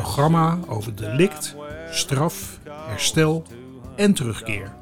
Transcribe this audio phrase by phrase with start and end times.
[0.00, 1.56] programma over delict,
[1.90, 3.44] straf, herstel
[3.96, 4.72] en terugkeer.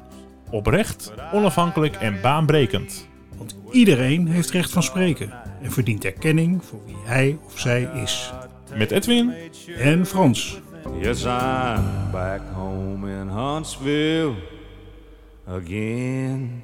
[0.49, 3.07] Oprecht, onafhankelijk en baanbrekend.
[3.37, 5.31] Want iedereen heeft recht van spreken
[5.61, 8.33] en verdient erkenning voor wie hij of zij is.
[8.75, 9.33] Met Edwin
[9.77, 10.61] En Frans.
[10.99, 14.33] Yes, I'm back home in Huntsville
[15.47, 16.63] again.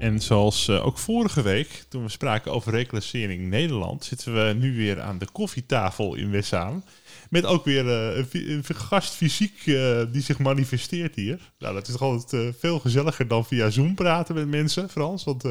[0.00, 4.76] En zoals eh, ook vorige week, toen we spraken over reclassering Nederland, zitten we nu
[4.76, 6.84] weer aan de koffietafel in Wessaan.
[7.30, 11.52] Met ook weer eh, een, gast fysiek eh, die zich manifesteert hier.
[11.58, 15.24] Nou, dat is toch altijd veel gezelliger dan via Zoom praten met mensen, Frans.
[15.24, 15.44] Want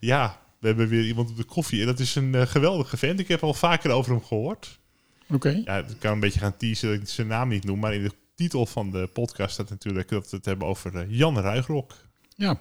[0.00, 1.80] ja, we hebben weer iemand op de koffie.
[1.80, 3.20] En dat is een geweldige vent.
[3.20, 4.78] Ik heb al vaker over hem gehoord.
[5.30, 5.62] Oké.
[5.64, 7.78] Ja, ik kan een beetje gaan teasen dat ik zijn naam niet noem.
[7.78, 11.38] Maar in de titel van de podcast staat natuurlijk dat we het hebben over Jan
[11.38, 11.94] Ruigrok.
[12.36, 12.60] Ja.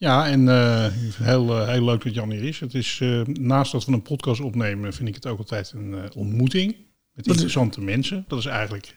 [0.00, 0.86] Ja, en eh,
[1.22, 2.60] heel, eh, heel leuk dat Jan hier is.
[2.60, 6.12] Het is eh, naast dat we een podcast opnemen, vind ik het ook altijd een
[6.14, 6.76] ontmoeting
[7.12, 8.24] met interessante mensen.
[8.28, 8.96] Dat is eigenlijk,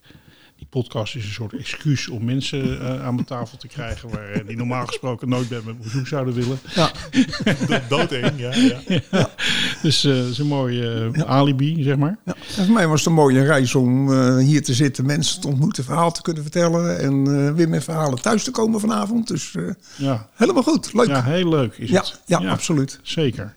[0.57, 4.45] die podcast is een soort excuus om mensen eh, aan mijn tafel te krijgen waar,
[4.47, 6.59] die normaal gesproken nooit bij me op bezoek zouden willen.
[7.67, 8.53] Do- Doodeng, ja.
[9.11, 9.29] ja.
[9.81, 12.17] Dus eh, dat is een mooi eh, alibi, zeg maar.
[12.25, 15.47] Ja, en voor mij was het een mooie reis om hier te zitten, mensen te
[15.47, 19.27] ontmoeten, verhaal te kunnen vertellen en weer met verhalen thuis te komen vanavond.
[19.27, 19.55] Dus
[19.95, 21.07] Ja, helemaal goed, leuk.
[21.07, 22.47] ja Ja, heel leuk is ja, het.
[22.47, 22.99] absoluut.
[23.03, 23.55] Zeker.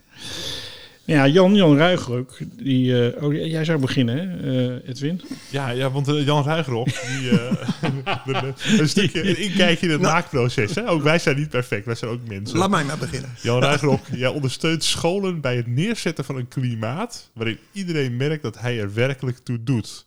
[1.07, 5.21] Ja, Jan, Jan Ruigruk, die, eh, oh, jij zou beginnen, hè, eh, Edwin?
[5.49, 8.49] Ja, ja, want eh, Jan Ruigrok, die, eh,
[8.79, 10.75] een stukje een inkijkje in het maakproces.
[10.75, 10.89] Hè?
[10.89, 12.57] Ook wij zijn niet perfect, wij zijn ook mensen.
[12.57, 13.29] Laat mij maar beginnen.
[13.41, 18.59] Jan Ruigrok, jij ondersteunt scholen bij het neerzetten van een klimaat waarin iedereen merkt dat
[18.59, 20.05] hij er werkelijk toe doet.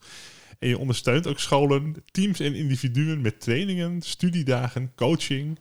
[0.58, 5.58] En je ondersteunt ook scholen, teams en individuen met trainingen, studiedagen, coaching.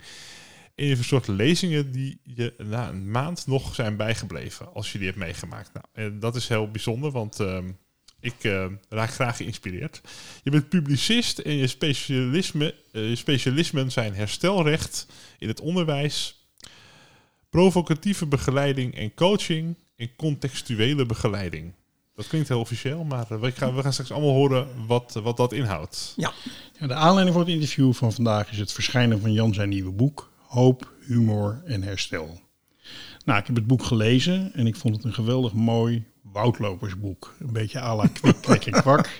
[0.79, 5.07] En je verzorgt lezingen die je na een maand nog zijn bijgebleven, als je die
[5.07, 5.73] hebt meegemaakt.
[5.73, 7.71] Nou, en dat is heel bijzonder, want ehm,
[8.19, 10.01] ik eh, raak graag geïnspireerd.
[10.43, 15.07] Je bent publicist en je, specialisme, eh, je specialismen zijn herstelrecht
[15.39, 16.45] in het onderwijs,
[17.49, 21.73] provocatieve begeleiding en coaching en contextuele begeleiding.
[22.15, 25.37] Dat klinkt heel officieel, maar eh, we, gaan, we gaan straks allemaal horen wat, wat
[25.37, 26.13] dat inhoudt.
[26.15, 26.33] Ja,
[26.79, 29.91] Ja, de aanleiding voor het interview van vandaag is het verschijnen van Jan zijn nieuwe
[29.91, 32.41] boek, Hoop, Humor en Herstel.
[33.25, 37.35] Nou, ik heb het boek gelezen en ik vond het een geweldig mooi woudlopersboek.
[37.39, 39.17] Een beetje à la kwik, kwek en kwak.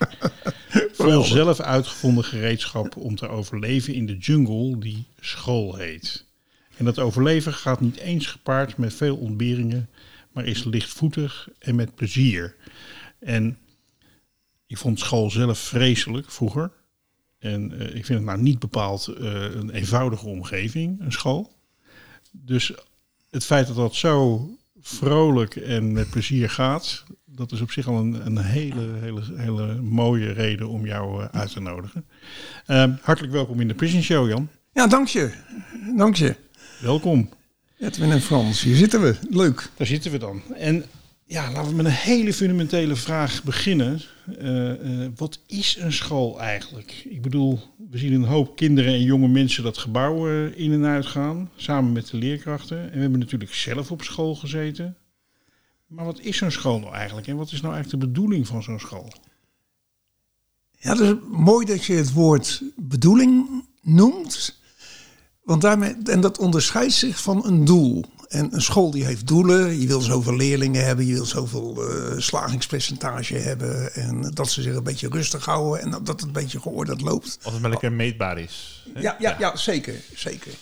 [0.91, 6.25] Vol zelf uitgevonden gereedschap om te overleven in de jungle die school heet.
[6.78, 9.89] En dat overleven gaat niet eens gepaard met veel ontberingen,
[10.31, 12.56] maar is lichtvoetig en met plezier.
[13.19, 13.57] En
[14.68, 16.72] ik vond school zelf vreselijk vroeger.
[17.39, 21.51] En eh, ik vind het nou niet bepaald eh, een eenvoudige omgeving, een school.
[22.31, 22.73] Dus
[23.29, 24.47] het feit dat dat zo
[24.81, 29.81] vrolijk en met plezier gaat, dat is op zich al een, een hele, hele, hele
[29.81, 32.05] mooie reden om jou eh, uit te nodigen.
[32.66, 34.50] Eh, hartelijk welkom in de Prison Show, Jan.
[34.73, 35.31] ja dank je.
[35.97, 36.35] Dank je.
[36.81, 37.29] Welkom.
[37.77, 39.16] Edwin en Frans, hier zitten we.
[39.29, 39.69] Leuk.
[39.77, 40.41] Daar zitten we dan.
[40.56, 40.85] En
[41.29, 44.01] ja, laten we met een hele fundamentele vraag beginnen.
[44.38, 47.06] Eh, eh, wat is een school eigenlijk?
[47.09, 47.59] Ik bedoel,
[47.90, 51.50] we zien een hoop kinderen en jonge mensen dat gebouw eh, in en uit gaan,
[51.56, 52.81] samen met de leerkrachten.
[52.84, 54.97] En we hebben natuurlijk zelf op school gezeten.
[55.88, 57.28] Maar wat is zo'n school nou eigenlijk?
[57.28, 59.13] En wat is nou eigenlijk de bedoeling van zo'n school?
[60.78, 64.59] Ja, het is mooi dat je het woord bedoeling noemt.
[65.44, 68.06] Want daarmee, en dat onderscheidt zich van een doel.
[68.29, 69.79] En een school die heeft doelen.
[69.79, 71.06] Je wil zoveel leerlingen hebben.
[71.06, 73.94] Je wil zoveel eh, slagingspercentage hebben.
[73.94, 75.81] En dat ze zich een beetje rustig houden.
[75.81, 77.39] En dat het een beetje geordend loopt.
[77.42, 78.86] Als het maar lekker meetbaar is.
[78.95, 80.53] Ja, ja, ja, zeker, zeker.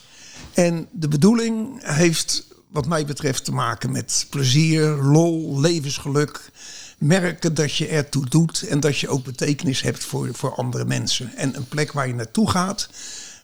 [0.53, 6.49] En de bedoeling heeft wat mij betreft te maken met plezier, lol, levensgeluk.
[6.97, 11.35] Merken dat je ertoe doet en dat je ook betekenis hebt voor, voor andere mensen.
[11.35, 12.89] En een plek waar je naartoe gaat,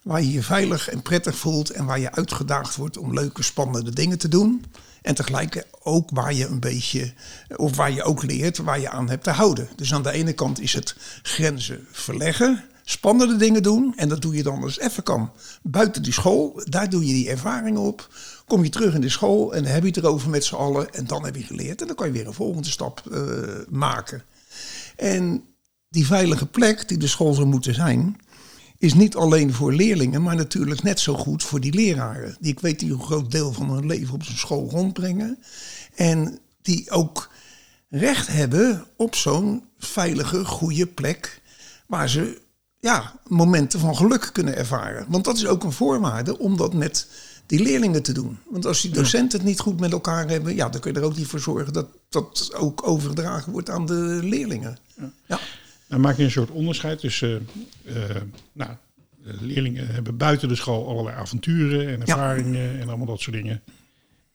[0.04, 3.92] waar je je veilig en prettig voelt en waar je uitgedaagd wordt om leuke, spannende
[3.92, 4.66] dingen te doen.
[5.02, 7.14] En tegelijk ook waar je een beetje,
[7.56, 9.68] of waar je ook leert, waar je aan hebt te houden.
[9.76, 12.64] Dus aan de ene kant is het grenzen verleggen.
[12.86, 13.94] spannende dingen doen.
[13.96, 15.32] En dat doe je dan als even kan.
[15.62, 18.10] Buiten die school, daar doe je die ervaring op.
[18.46, 20.94] Kom je terug in de school en heb je het erover met z'n allen.
[20.94, 21.82] En dan heb je geleerd.
[21.82, 23.22] En dan kan je weer een volgende stap eh,
[23.70, 24.24] maken.
[24.96, 25.44] En
[25.90, 28.18] die veilige plek die de school zou moeten zijn,
[28.84, 32.38] is niet alleen voor leerlingen, maar natuurlijk net zo goed voor die leraren.
[32.40, 35.38] Die ik weet die een groot deel van hun leven op zijn school rondbrengen.
[35.96, 37.30] En die ook
[37.90, 41.42] recht hebben op zo'n veilige, goede plek
[41.88, 42.42] waar ze
[42.80, 45.06] ja, momenten van geluk kunnen ervaren.
[45.10, 47.08] Want dat is ook een voorwaarde om dat met
[47.46, 48.40] die leerlingen te doen.
[48.50, 51.06] Want als die docenten het niet goed met elkaar hebben, ja, dan kun je er
[51.06, 54.78] ook niet voor zorgen dat dat ook overgedragen wordt aan de leerlingen.
[55.26, 55.40] Ja.
[55.94, 57.48] Dan maak je een soort onderscheid tussen,
[57.86, 57.96] uh,
[58.52, 58.72] nou,
[59.22, 63.62] leerlingen hebben buiten de school allerlei avonturen en ervaringen en allemaal dat soort dingen.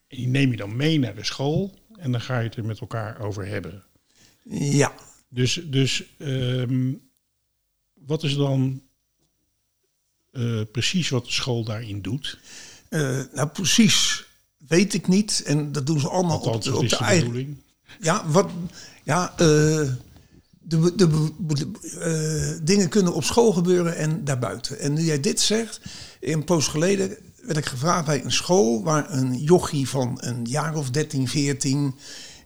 [0.09, 2.65] En die neem je dan mee naar de school en dan ga je het er
[2.65, 3.83] met elkaar over hebben.
[4.51, 4.93] Ja.
[5.29, 7.01] Dus, dus um,
[7.95, 8.83] wat is dan
[10.33, 12.39] uh, precies wat de school daarin doet?
[12.91, 14.25] Uh, nou, precies
[14.69, 15.43] weet ik niet.
[15.47, 17.63] En dat doen ze allemaal Althans, op de, op is de de eigen...
[18.01, 18.51] Ja, wat...
[19.05, 19.93] Ja, uh,
[20.69, 24.79] de, de, de dingen kunnen op school gebeuren en daarbuiten.
[24.79, 25.81] En nu jij dit zegt,
[26.21, 30.77] een poos geleden werd ik gevraagd bij een school waar een jochie van een jaar
[30.77, 31.95] of 13, 14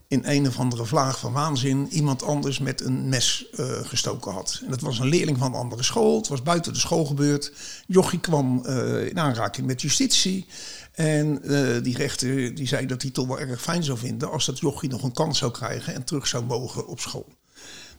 [0.07, 4.61] in een of andere vlaag van waanzin iemand anders met een mes uh, gestoken had.
[4.63, 6.17] En dat was een leerling van een andere school.
[6.17, 7.53] Het was buiten de school gebeurd.
[7.87, 10.45] Jochie kwam uh, in aanraking met justitie.
[10.91, 11.41] En
[11.83, 14.59] die rechter die zei dat hij het toch wel erg fijn zou vinden als dat
[14.59, 17.25] jochie nog een kans zou krijgen en terug zou mogen op school.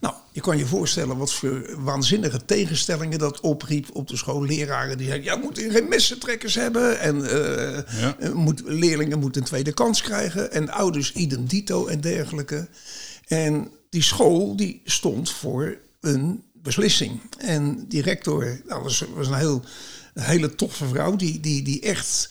[0.01, 4.45] Nou, je kan je voorstellen wat voor waanzinnige tegenstellingen dat opriep op de school.
[4.45, 7.01] Leraren die zeiden, ja, we moeten geen messentrekkers hebben.
[7.01, 8.35] En uh, ja.
[8.35, 10.53] moet, leerlingen moeten een tweede kans krijgen.
[10.53, 12.69] En ouders idem dito en dergelijke.
[13.27, 17.21] En die school die stond voor een beslissing.
[17.39, 19.63] En die rector, nou, was, was een, heel,
[20.15, 22.31] een hele toffe vrouw, die, die, die echt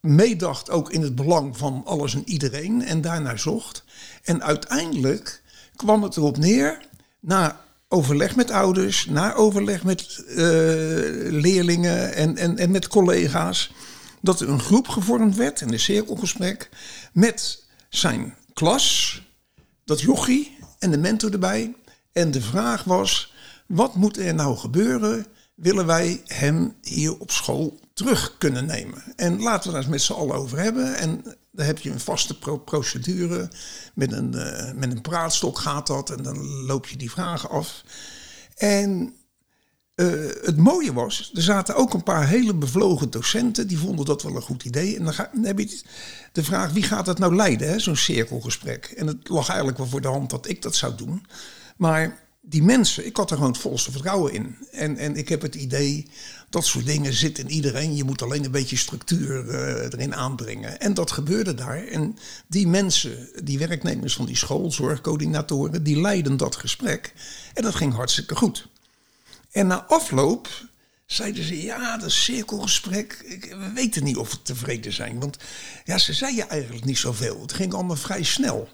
[0.00, 2.84] meedacht ook in het belang van alles en iedereen.
[2.84, 3.84] En daarnaar zocht.
[4.22, 5.42] En uiteindelijk
[5.76, 6.78] kwam het erop neer
[7.22, 10.36] na overleg met ouders, na overleg met uh,
[11.30, 13.72] leerlingen en, en, en met collega's,
[14.20, 16.68] dat er een groep gevormd werd in een cirkelgesprek
[17.12, 19.22] met zijn klas,
[19.84, 21.74] dat jochie en de mentor erbij.
[22.12, 23.32] En de vraag was,
[23.66, 25.26] wat moet er nou gebeuren?
[25.62, 29.02] Willen wij hem hier op school terug kunnen nemen?
[29.16, 30.96] En laten we daar eens met z'n allen over hebben.
[30.96, 33.50] En dan heb je een vaste pro procedure.
[33.94, 36.10] Met een, uh, met een praatstok gaat dat.
[36.10, 37.84] En dan loop je die vragen af.
[38.54, 39.14] En
[39.94, 43.66] uh, het mooie was, er zaten ook een paar hele bevlogen docenten.
[43.66, 44.96] Die vonden dat wel een goed idee.
[44.96, 45.82] En dan, ga, dan heb je
[46.32, 47.80] de vraag, wie gaat dat nou leiden?
[47.80, 48.84] Zo'n cirkelgesprek.
[48.84, 51.26] En het lag eigenlijk wel voor de hand dat ik dat zou doen.
[51.76, 54.56] Maar die mensen, ik had er gewoon het volste vertrouwen in.
[54.70, 56.08] En, en ik heb het idee,
[56.50, 57.96] dat soort dingen zitten in iedereen.
[57.96, 60.80] Je moet alleen een beetje structuur uh, erin aanbrengen.
[60.80, 61.86] En dat gebeurde daar.
[61.86, 67.12] En die mensen, die werknemers van die school, zorgcoördinatoren, die leidden dat gesprek.
[67.54, 68.68] En dat ging hartstikke goed.
[69.50, 70.48] En na afloop
[71.06, 75.20] zeiden ze, ja, dat cirkelgesprek, we weten niet of we tevreden zijn.
[75.20, 75.36] Want
[75.84, 77.40] ja, ze zeiden eigenlijk niet zoveel.
[77.40, 78.68] Het ging allemaal vrij snel.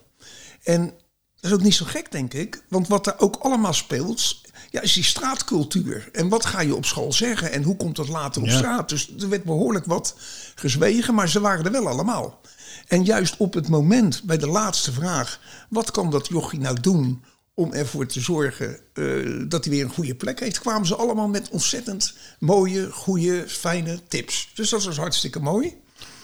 [0.62, 0.94] En
[1.40, 2.62] dat is ook niet zo gek, denk ik.
[2.68, 4.40] Want wat er ook allemaal speelt,
[4.70, 6.08] ja, is die straatcultuur.
[6.12, 8.56] En wat ga je op school zeggen en hoe komt dat later op Ja.
[8.56, 8.88] straat?
[8.88, 10.14] Dus er werd behoorlijk wat
[10.54, 12.40] gezwegen, maar ze waren er wel allemaal.
[12.86, 15.40] En juist op het moment, bij de laatste vraag...
[15.68, 17.24] wat kan dat jochie nou doen
[17.54, 19.04] om ervoor te zorgen eh,
[19.48, 20.58] dat hij weer een goede plek heeft...
[20.60, 24.50] kwamen ze allemaal met ontzettend mooie, goede, fijne tips.
[24.54, 25.76] Dus dat was hartstikke mooi.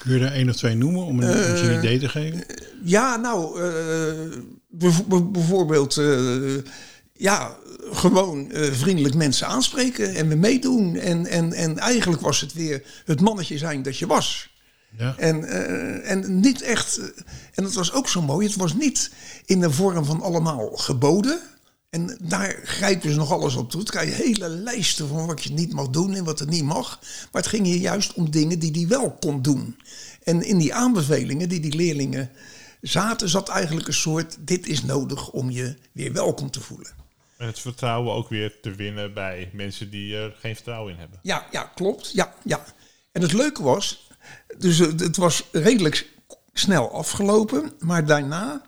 [0.04, 2.44] Kun je er één of twee noemen om een, een idee te geven?
[2.82, 4.92] Ja, nou, eh,
[5.32, 6.56] bijvoorbeeld, eh,
[7.12, 7.56] ja,
[7.92, 10.96] gewoon eh, vriendelijk mensen aanspreken en we meedoen.
[10.96, 14.52] En, en, en eigenlijk was het weer het mannetje zijn dat je was.
[14.98, 15.14] Ja.
[15.18, 17.04] En, eh, en niet echt, eh,
[17.54, 19.10] en dat was ook zo mooi, het was niet
[19.44, 21.40] in de vorm van allemaal geboden.
[21.94, 23.80] En daar grijpen ze nog alles op toe.
[23.80, 26.64] Het krijg je hele lijsten van wat je niet mag doen en wat er niet
[26.64, 26.98] mag.
[27.32, 29.76] Maar het ging hier juist om dingen die hij wel kon doen.
[30.22, 32.30] En in die aanbevelingen die die leerlingen
[32.80, 36.90] zaten, zat eigenlijk een soort: dit is nodig om je weer welkom te voelen.
[37.36, 41.18] En het vertrouwen ook weer te winnen bij mensen die er geen vertrouwen in hebben.
[41.22, 42.10] Ja, ja, klopt.
[42.12, 42.64] Ja, ja.
[43.12, 44.08] En het leuke was,
[44.58, 46.08] dus het was redelijk
[46.52, 48.62] snel afgelopen, maar daarna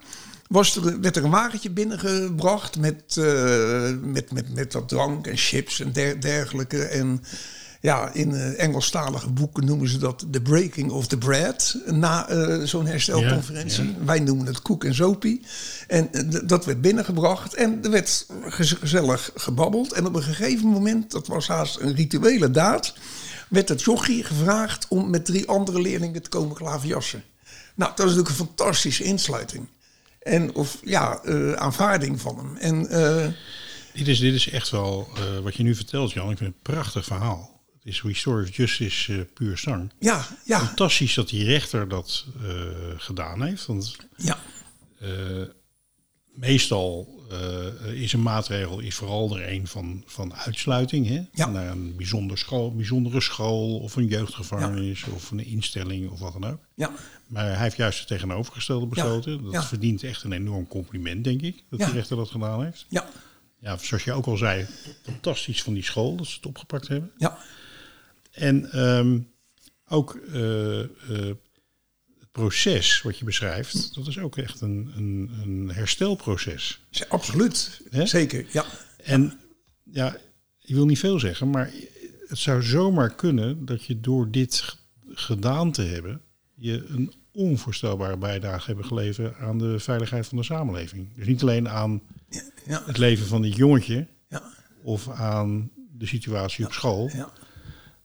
[0.49, 5.37] was er, werd er een wagentje binnengebracht met, eh, met, met, met wat drank en
[5.37, 6.83] chips en der- dergelijke.
[6.85, 7.23] En
[7.81, 12.65] Ja, in uh, Engelstalige boeken noemen ze dat de breaking of the bread na uh,
[12.65, 13.85] zo'n herstelconferentie.
[13.85, 14.05] Ja, ja.
[14.05, 15.43] Wij noemen het koek en zopie.
[15.89, 18.27] En uh, dat werd binnengebracht en er werd
[18.81, 19.93] gezellig gebabbeld.
[19.93, 22.95] En op een gegeven moment, dat was haast een rituele daad,
[23.49, 27.23] werd het jochie gevraagd om met drie andere leerlingen te komen klaverjassen.
[27.75, 29.67] Nou, dat is natuurlijk een fantastische insluiting.
[30.27, 31.23] En of ja,
[31.57, 32.57] aanvaarding van hem.
[32.57, 32.89] En
[33.97, 36.31] dit is, dit is echt wel uh, wat je nu vertelt, Jan.
[36.31, 37.61] Ik vind het een prachtig verhaal.
[37.79, 39.93] Het is of Justice uh, puur zang.
[39.99, 40.61] Ja, ja.
[40.61, 42.51] Fantastisch dat die rechter dat uh,
[42.97, 43.67] gedaan heeft.
[43.67, 44.39] Want ja.
[46.37, 47.15] Meestal
[47.95, 51.09] is een maatregel is vooral er een van, van uitsluiting.
[51.09, 51.23] Hè?
[51.33, 51.47] Ja.
[51.47, 55.13] Naar een bijzonder school, bijzondere school of een jeugdgevangenis ja.
[55.13, 56.59] of een instelling of wat dan ook.
[56.75, 56.91] Ja.
[57.27, 59.51] Maar hij heeft juist het tegenovergestelde besloten.
[59.51, 62.87] Dat verdient echt een enorm compliment, denk ik, dat die rechter dat gedaan heeft.
[62.89, 63.09] Ja
[63.67, 64.67] ja, zoals je ook al zei,
[65.03, 67.13] fantastisch van die school dat ze het opgepakt hebben.
[67.17, 67.39] Ja.
[68.31, 69.33] En um,
[69.89, 71.39] ook uh, uh, het
[72.37, 76.81] proces wat je beschrijft, dat is ook echt een, een, een herstelproces.
[76.91, 78.07] Ja, absoluut, He?
[78.07, 78.65] zeker, ja.
[78.97, 79.41] En
[79.83, 80.17] ja,
[80.59, 81.71] je wil niet veel zeggen, maar
[82.29, 84.77] het zou zomaar kunnen dat je door dit
[85.09, 86.21] gedaan te hebben,
[86.55, 91.15] je een onvoorstelbare bijdrage hebben geleverd aan de veiligheid van de samenleving.
[91.15, 92.03] Dus niet alleen aan
[92.67, 92.83] ja.
[92.87, 94.43] het leven van dit jongetje ja.
[94.83, 97.11] of aan de situatie op school.
[97.13, 97.33] Ja.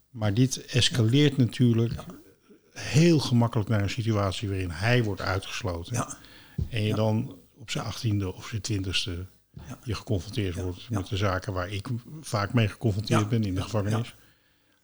[0.09, 1.93] Maar dit escaleert natuurlijk
[2.81, 6.07] heel gemakkelijk naar een situatie waarin hij wordt uitgesloten.
[6.69, 9.25] En je dan op zijn achttiende of zijn twintigste
[9.83, 11.87] je geconfronteerd wordt met de zaken waar ik
[12.21, 14.15] vaak mee geconfronteerd ben in de gevangenis.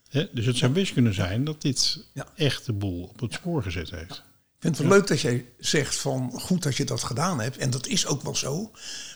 [0.09, 3.63] He, dus het zou best kunnen zijn dat dit echt de boel op het spoor
[3.63, 4.15] gezet heeft.
[4.57, 7.57] Ik vind het wel leuk dat jij zegt van goed dat je dat gedaan hebt.
[7.57, 8.71] En dat is ook wel zo.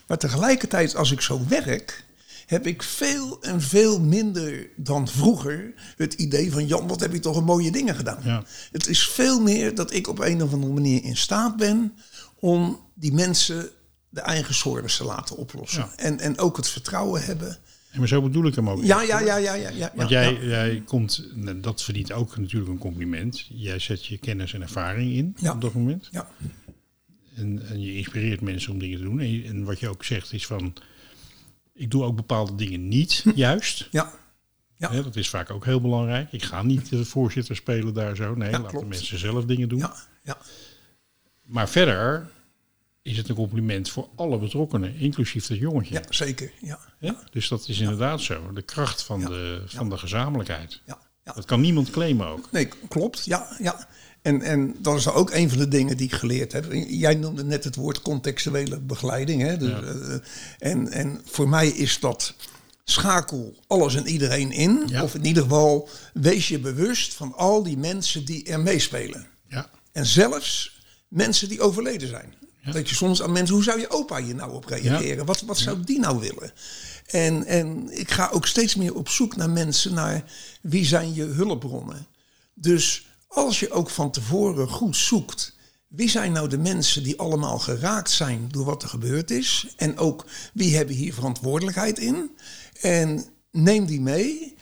[0.06, 2.04] Maar tegelijkertijd, als ik zo werk,
[2.46, 7.20] heb ik veel en veel minder dan vroeger het idee van Jan, wat heb je
[7.20, 8.20] toch een mooie dingen gedaan.
[8.24, 8.44] Ja.
[8.72, 11.92] Het is veel meer dat ik op een of andere manier in staat ben
[12.38, 13.68] om die mensen
[14.08, 15.80] de eigen zorgen te laten oplossen.
[15.80, 16.02] Ja.
[16.04, 17.58] En, en ook het vertrouwen hebben.
[17.92, 18.84] Ja, maar zo bedoel ik hem ook.
[18.84, 19.70] Ja, ja, ja, ja, ja.
[19.70, 20.40] ja Want jij, ja.
[20.40, 23.46] jij komt, dat verdient ook natuurlijk een compliment.
[23.48, 25.52] Jij zet je kennis en ervaring in Ja.
[25.52, 26.08] op dat moment.
[26.10, 26.28] Ja,
[27.34, 29.20] En, en je inspireert mensen om dingen te doen.
[29.20, 30.74] En, en wat je ook zegt is van,
[31.82, 33.88] ik doe ook bepaalde dingen niet, juist.
[33.90, 34.12] ja,
[34.76, 34.88] Ja.
[35.02, 36.32] Dat is vaak ook heel belangrijk.
[36.32, 38.34] Ik ga niet de voorzitter spelen daar zo.
[38.34, 39.78] Nee, Ja, laat de mensen zelf dingen doen.
[39.78, 40.36] ja, ja.
[41.42, 42.30] Maar verder
[43.02, 45.94] is het een compliment voor alle betrokkenen, inclusief dat jongetje.
[45.94, 46.52] ja zeker.
[46.60, 47.12] Ja, Hè?
[47.30, 48.52] Dus dat is inderdaad zo.
[48.52, 49.28] De kracht van, Ja.
[49.28, 49.90] de, van Ja.
[49.90, 50.80] de gezamenlijkheid.
[50.86, 51.32] ja, ja.
[51.32, 52.48] Dat kan niemand claimen ook.
[52.52, 53.24] Nee, klopt.
[53.24, 53.88] Ja, ja.
[54.22, 56.66] En, en dat is ook een van de dingen die ik geleerd heb.
[56.88, 59.42] Jij noemde net het woord contextuele begeleiding.
[59.42, 59.56] Hè?
[59.56, 59.80] Dus, Ja.
[59.82, 62.34] eh, en, en voor mij is dat
[62.84, 64.82] schakel alles en iedereen in.
[64.86, 65.02] Ja.
[65.02, 69.26] Of in ieder geval wees je bewust van al die mensen die er meespelen.
[69.48, 72.34] Ja, En zelfs mensen die overleden zijn.
[72.64, 72.72] Ja.
[72.72, 75.24] Dat je soms aan mensen, hoe zou je opa hier nou op reageren?
[75.24, 76.52] Wat, wat zou die nou willen?
[77.06, 80.24] En, en ik ga ook steeds meer op zoek naar mensen, naar
[80.60, 82.06] wie zijn je hulpbronnen.
[82.54, 85.56] Dus als je ook van tevoren goed zoekt,
[85.88, 89.74] wie zijn nou de mensen die allemaal geraakt zijn door wat er gebeurd is?
[89.76, 92.30] En ook wie hebben hier verantwoordelijkheid in?
[92.80, 94.56] En neem die mee.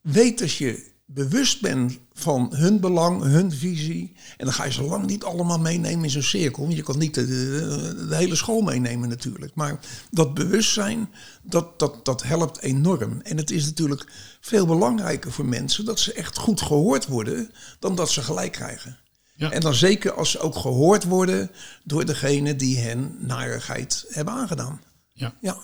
[0.00, 4.12] Weet dat je bewust bent van hun belang, hun visie.
[4.36, 6.62] En dan ga je zo lang niet allemaal meenemen in zo'n cirkel.
[6.62, 9.54] Want je kan niet de, de, de hele school meenemen natuurlijk.
[9.54, 9.78] Maar
[10.10, 11.08] dat bewustzijn,
[11.42, 13.20] dat, dat, dat helpt enorm.
[13.20, 14.06] En het is natuurlijk
[14.40, 17.50] veel belangrijker voor mensen dat ze echt goed gehoord worden...
[17.78, 18.98] dan dat ze gelijk krijgen.
[19.36, 19.50] Ja.
[19.50, 21.50] En dan zeker als ze ook gehoord worden
[21.84, 24.80] door degene die hen narigheid hebben aangedaan.
[25.12, 25.34] ja.
[25.40, 25.56] Ja,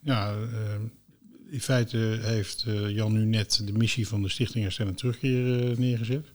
[0.00, 0.38] ja eh,
[1.52, 5.70] in feite heeft eh, Jan nu net de missie van de Stichting Herstel en Terugkeer
[5.70, 6.26] eh, neergezet.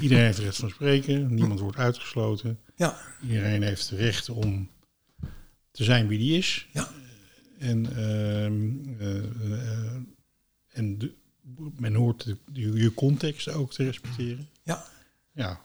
[0.00, 2.58] Iedereen heeft recht van spreken, niemand wordt uitgesloten.
[2.76, 4.70] ja, Iedereen heeft het recht om
[5.70, 6.66] te zijn wie die is.
[6.72, 6.88] ja.
[7.58, 8.70] En, ehm,
[9.00, 9.92] eh,
[10.68, 11.12] en de-
[11.78, 14.48] men hoort de, de- je context ook te respecteren.
[14.62, 14.84] ja.
[15.32, 15.60] Ja.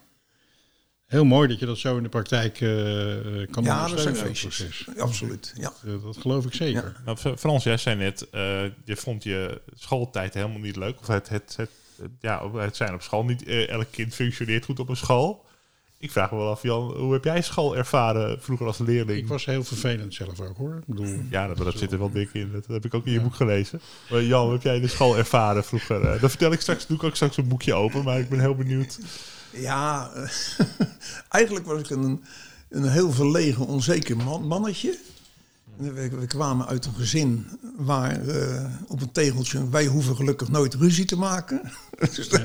[1.10, 4.32] Heel mooi dat je dat zo in de praktijk eh, eh, kan Ja, dat ondersteunen,
[4.32, 4.88] proces.
[4.98, 5.74] Absoluut, ja.
[5.86, 6.96] Eh, dat geloof ik zeker.
[7.06, 8.42] Nou, Frans, jij zei net, eh,
[8.84, 11.00] je vond je schooltijd helemaal niet leuk.
[11.00, 11.70] Of het, het, het,
[12.02, 13.44] het- ja, het zijn op school niet.
[13.68, 15.46] elk kind functioneert goed op een school.
[15.98, 19.18] Ik vraag me wel af, Jan, hoe heb jij school ervaren vroeger als leerling?
[19.20, 20.76] Ik was heel vervelend zelf ook hoor.
[20.76, 22.52] Ik bedoel, Ja, dat, dat zit er wel dik in.
[22.52, 23.82] Dat heb ik ook in je boek gelezen.
[24.10, 26.02] Maar Jan, hoe heb jij de school ervaren vroeger?
[26.20, 28.04] Dat vertel ik straks, doe ik ook straks een boekje open.
[28.04, 29.00] Maar ik ben heel benieuwd.
[29.52, 30.30] Ja, eh,
[31.30, 32.24] eigenlijk was ik een,
[32.70, 34.98] een heel verlegen, onzeker man, mannetje.
[35.78, 39.70] We, we kwamen uit een gezin waar eh, op een tegeltje...
[39.70, 41.72] wij hoeven gelukkig nooit ruzie te maken.
[42.16, 42.42] dus dat,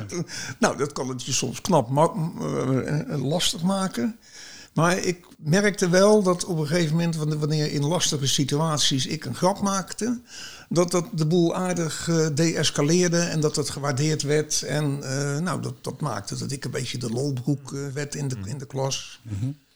[0.58, 4.18] nou, dat kan het je soms knap eh, lastig maken.
[4.73, 7.16] Maar ik merkte wel dat op een gegeven moment...
[7.16, 10.20] wanneer in lastige situaties ik een grap maakte...
[10.68, 14.62] dat dat de boel aardig eh deescaleerde en dat het gewaardeerd werd.
[14.62, 18.28] En eh, nou, dat, dat maakte dat ik een beetje de lolbroek eh, werd in
[18.28, 19.21] de, in de klas.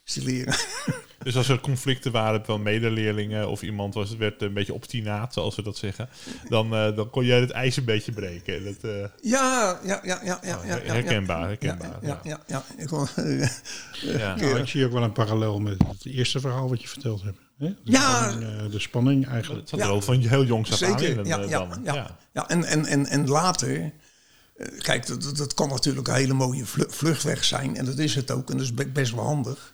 [0.05, 0.55] Stileren.
[1.23, 5.57] Dus als er conflicten waren van medeleerlingen of iemand was, werd een beetje obstinaat, zoals
[5.57, 6.09] we dat zeggen,
[6.49, 8.65] dan, eh, dan kon jij het ijs een beetje breken.
[8.65, 10.39] Dat, eh, Ja, ja, ja, ja.
[10.43, 11.47] ja, Oh, ja, ja, herkenbaar, ja.
[11.47, 12.65] herkenbaar, Ja, ja, ja.
[12.77, 12.83] ja.
[12.83, 12.91] Ik
[14.21, 14.35] ja.
[14.37, 17.39] Nou, ik zie ook wel een parallel met het eerste verhaal wat je verteld hebt.
[17.59, 17.67] Hè?
[17.69, 18.23] De, Ja.
[18.31, 19.61] spanning, eh, de spanning eigenlijk.
[19.61, 20.99] Het zat er al van heel jongs af aan in.
[20.99, 22.17] Zeker, en, ja, eh, ja, dan, ja, ja.
[22.33, 22.49] ja.
[22.49, 26.67] en, en, en, en later, eh, kijk, dat, dat- dat kan natuurlijk een hele mooie
[26.67, 27.77] vlu- vluchtweg zijn.
[27.77, 29.73] En dat is het ook, en dat is be- best wel handig.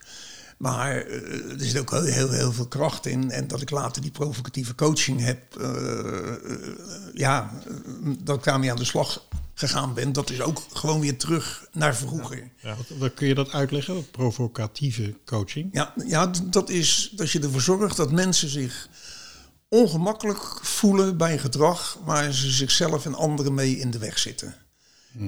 [0.58, 3.30] Maar er zit ook heel, heel, heel veel kracht in.
[3.30, 5.38] En dat ik later die provocatieve coaching heb,
[7.14, 7.50] ja,
[8.22, 10.12] dat ik daarmee aan de slag gegaan ben.
[10.12, 12.50] Dat is ook gewoon weer terug naar vroeger.
[12.98, 13.94] Wat kun je dat uitleggen?
[13.94, 15.68] Dat provocatieve coaching?
[15.72, 18.88] Ja, ja, dat is dat je ervoor zorgt dat mensen zich
[19.68, 24.54] ongemakkelijk voelen bij een gedrag waar ze zichzelf en anderen mee in de weg zitten.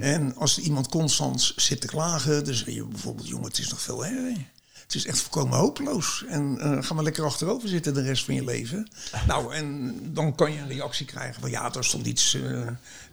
[0.00, 3.80] En als iemand constant zit te klagen, dan zeg je bijvoorbeeld, jongen, het is nog
[3.80, 4.50] veel erger.
[4.86, 6.24] Het is echt volkomen hopeloos.
[6.28, 8.88] En eh, ga maar lekker achterover zitten de rest van je leven.
[9.26, 12.34] Nou, en dan kan je een reactie krijgen van ja, toch niets.
[12.34, 12.66] eh,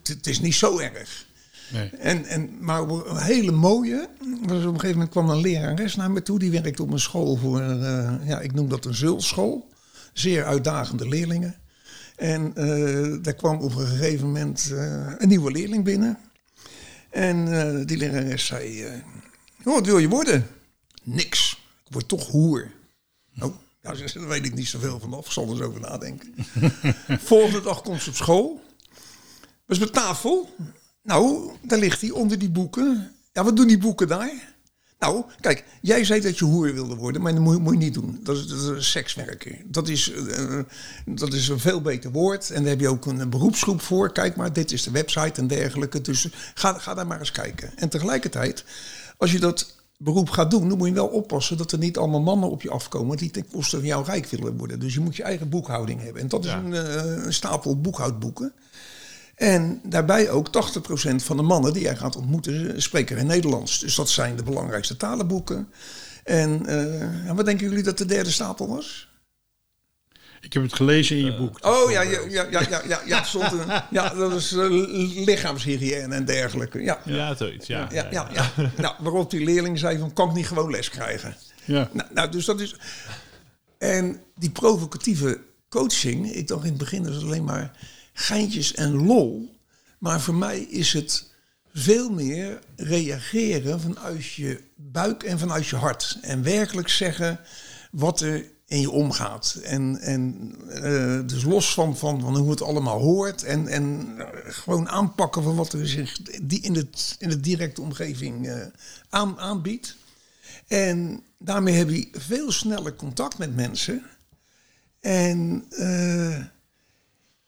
[0.04, 1.26] het- is niet zo erg.
[1.72, 1.90] Nee.
[1.90, 4.10] En, en, maar een hele mooie.
[4.42, 6.40] Was op een gegeven moment kwam een lerares naar me toe.
[6.40, 9.70] Die werkte op een school voor, eh, ja, ik noem dat een zulschool.
[10.14, 11.56] Zeer uitdagende leerlingen.
[12.16, 14.72] En eh, daar kwam op een gegeven moment
[15.18, 16.18] een nieuwe leerling binnen.
[17.10, 17.46] En
[17.86, 18.86] die lerares zei:
[19.64, 20.48] "Oh, Wat wil je worden?
[21.04, 21.62] Niks.
[21.94, 22.72] Ik word toch hoer.
[23.40, 25.26] Oh, nou, daar weet ik niet zoveel vanaf.
[25.26, 26.34] Ik zal er eens over nadenken.
[27.32, 28.62] Volgende dag komt ze op school.
[29.66, 30.50] Was mijn tafel.
[31.04, 33.12] Nou, daar ligt hij onder die boeken.
[33.32, 34.54] Ja, wat doen die boeken daar?
[35.00, 37.94] Nou, kijk, jij zei dat je hoer wilde worden, maar dat moet, moet je niet
[37.94, 38.20] doen.
[38.24, 39.62] Dat is, dat is een sekswerker.
[39.66, 40.60] Dat is, eh,
[41.06, 42.50] dat is een veel beter woord.
[42.50, 44.12] En daar heb je ook een, beroepsgroep voor.
[44.12, 46.02] Kijk maar, dit is de website en dergelijke.
[46.02, 47.78] Dus ga, ga daar maar eens kijken.
[47.78, 48.64] En tegelijkertijd,
[49.18, 52.22] als je dat beroep gaat doen, dan moet je wel oppassen dat er niet allemaal
[52.22, 54.80] mannen op je afkomen die ten koste van jou rijk willen worden.
[54.80, 56.22] Dus je moet je eigen boekhouding hebben.
[56.22, 58.54] En dat is een, eh, een stapel boekhoudboeken.
[59.36, 63.80] En daarbij ook 80% van de mannen die jij gaat ontmoeten spreken in Nederlands.
[63.80, 65.68] Dus dat zijn de belangrijkste talenboeken.
[66.24, 69.13] En eh, ja, wat denken jullie dat de derde stapel was?
[70.44, 71.66] Ik heb het gelezen in je boek.
[71.66, 74.66] Oh ja, ja, ja, ja, ja, ja, ja, het stond een- ja dat is eh,
[75.26, 76.80] lichaamshygiëne en dergelijke.
[76.82, 77.68] Ja, Ja, zoiets.
[77.68, 78.52] Ja, ja, ja, ja.
[78.78, 81.36] Nou, waarop die leerling zei van, kan ik niet gewoon les krijgen?
[81.66, 81.90] Ja.
[81.94, 82.76] Nou, nou, dus dat is.
[83.78, 87.72] En die provocatieve coaching, ik dacht in het begin dat het alleen maar
[88.14, 89.56] geintjes en lol.
[89.98, 91.32] Maar voor mij is het
[91.74, 96.18] veel meer reageren vanuit je buik en vanuit je hart.
[96.22, 97.40] En werkelijk zeggen
[97.92, 99.60] wat er in je omgaat.
[99.64, 103.44] En, en eh, dus los van, van, van hoe het allemaal hoort.
[103.44, 107.82] En, en eh, gewoon aanpakken van wat er zich die in, het, in de directe
[107.82, 108.66] omgeving eh,
[109.10, 109.96] aan, aanbiedt.
[110.68, 114.02] En daarmee heb je veel sneller contact met mensen.
[115.00, 115.66] En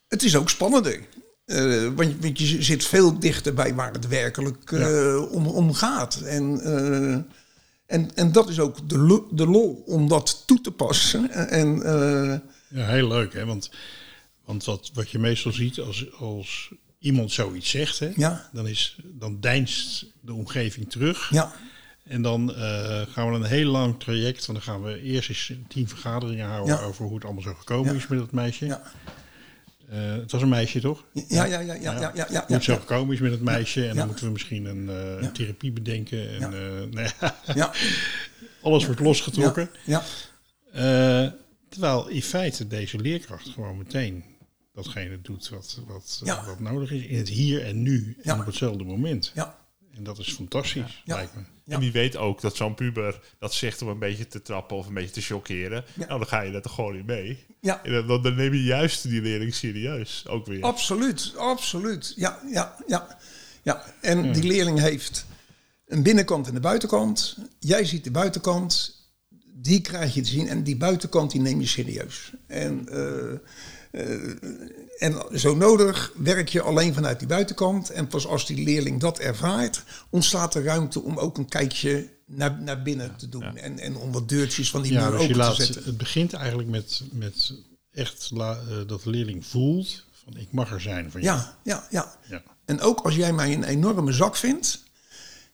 [0.07, 0.99] het is ook spannender.
[1.95, 4.71] Want, je- want je zit veel dichter bij waar het werkelijk
[5.31, 6.15] om, om gaat.
[6.15, 6.61] En,
[7.85, 11.29] en, en dat is ook de, lo- de lol om dat toe te passen.
[11.49, 12.39] En, eh,
[12.79, 13.45] Ja, heel leuk, hè?
[13.45, 13.69] Want,
[14.45, 18.49] want wat, wat je meestal ziet als, als iemand zoiets zegt, hè, Ja.
[18.53, 21.29] dan, is, dan deinst de omgeving terug.
[21.31, 21.53] ja,
[22.03, 24.45] En dan eh, gaan we een heel lang traject.
[24.45, 26.81] Want dan gaan we eerst eens tien vergaderingen houden Ja.
[26.81, 27.97] over hoe het allemaal zo gekomen Ja.
[27.99, 28.65] is met dat meisje.
[28.65, 28.81] ja,
[29.89, 31.03] Eh, het was een meisje, toch?
[31.13, 33.41] ja, ja, ja, ja, ja, ja, ja, Hoe het zo ja, gekomen is met het
[33.41, 33.81] meisje.
[33.81, 33.93] En Ja.
[33.93, 35.31] dan moeten we misschien een eh, Ja.
[35.31, 36.29] therapie bedenken.
[36.29, 36.51] En, Ja.
[36.51, 37.07] eh, nee,
[37.55, 37.71] ja,
[38.61, 39.69] alles wordt losgetrokken.
[39.85, 40.03] ja,
[41.69, 44.23] terwijl in feite deze leerkracht gewoon meteen
[44.73, 46.45] datgene doet wat, wat, Ja.
[46.45, 47.05] wat nodig is.
[47.05, 48.17] In het hier en nu.
[48.23, 48.33] Ja.
[48.33, 49.31] En op hetzelfde moment.
[49.35, 49.57] ja,
[49.95, 51.15] En dat is fantastisch, Ja.
[51.15, 51.41] lijkt me.
[51.63, 51.73] Ja.
[51.73, 54.87] En die weet ook dat zo'n puber dat zegt om een beetje te trappen of
[54.87, 55.83] een beetje te chockeren.
[55.93, 56.05] Ja.
[56.05, 57.45] Nou, dan ga je daar toch gewoon in mee.
[57.61, 57.83] ja.
[57.83, 60.25] En dan, dan neem je juist die leerling serieus.
[60.27, 60.61] Ook weer.
[60.63, 62.13] Absoluut, absoluut.
[62.15, 63.17] Ja, ja, ja.
[63.63, 63.83] ja.
[64.01, 65.25] En die leerling heeft
[65.87, 67.37] een binnenkant en een buitenkant.
[67.59, 69.01] Jij ziet de buitenkant,
[69.53, 70.47] die krijg je te zien.
[70.47, 72.31] En die buitenkant die neem je serieus.
[72.47, 73.31] En, eh,
[73.91, 74.35] eh,
[74.97, 77.89] en zo nodig werk je alleen vanuit die buitenkant.
[77.89, 82.61] En pas als die leerling dat ervaart, ontstaat er ruimte om ook een kijkje naar,
[82.61, 83.57] naar binnen te doen.
[83.57, 85.83] En, en om wat deurtjes van die Ja, muur dus open laat, te zetten.
[85.83, 87.53] het begint eigenlijk met, met
[87.91, 91.37] echt la- eh, dat de leerling voelt van ik mag er zijn van jou.
[91.37, 92.15] Ja, ja, ja.
[92.29, 92.43] Ja.
[92.65, 94.83] En ook als jij mij een enorme zak vindt,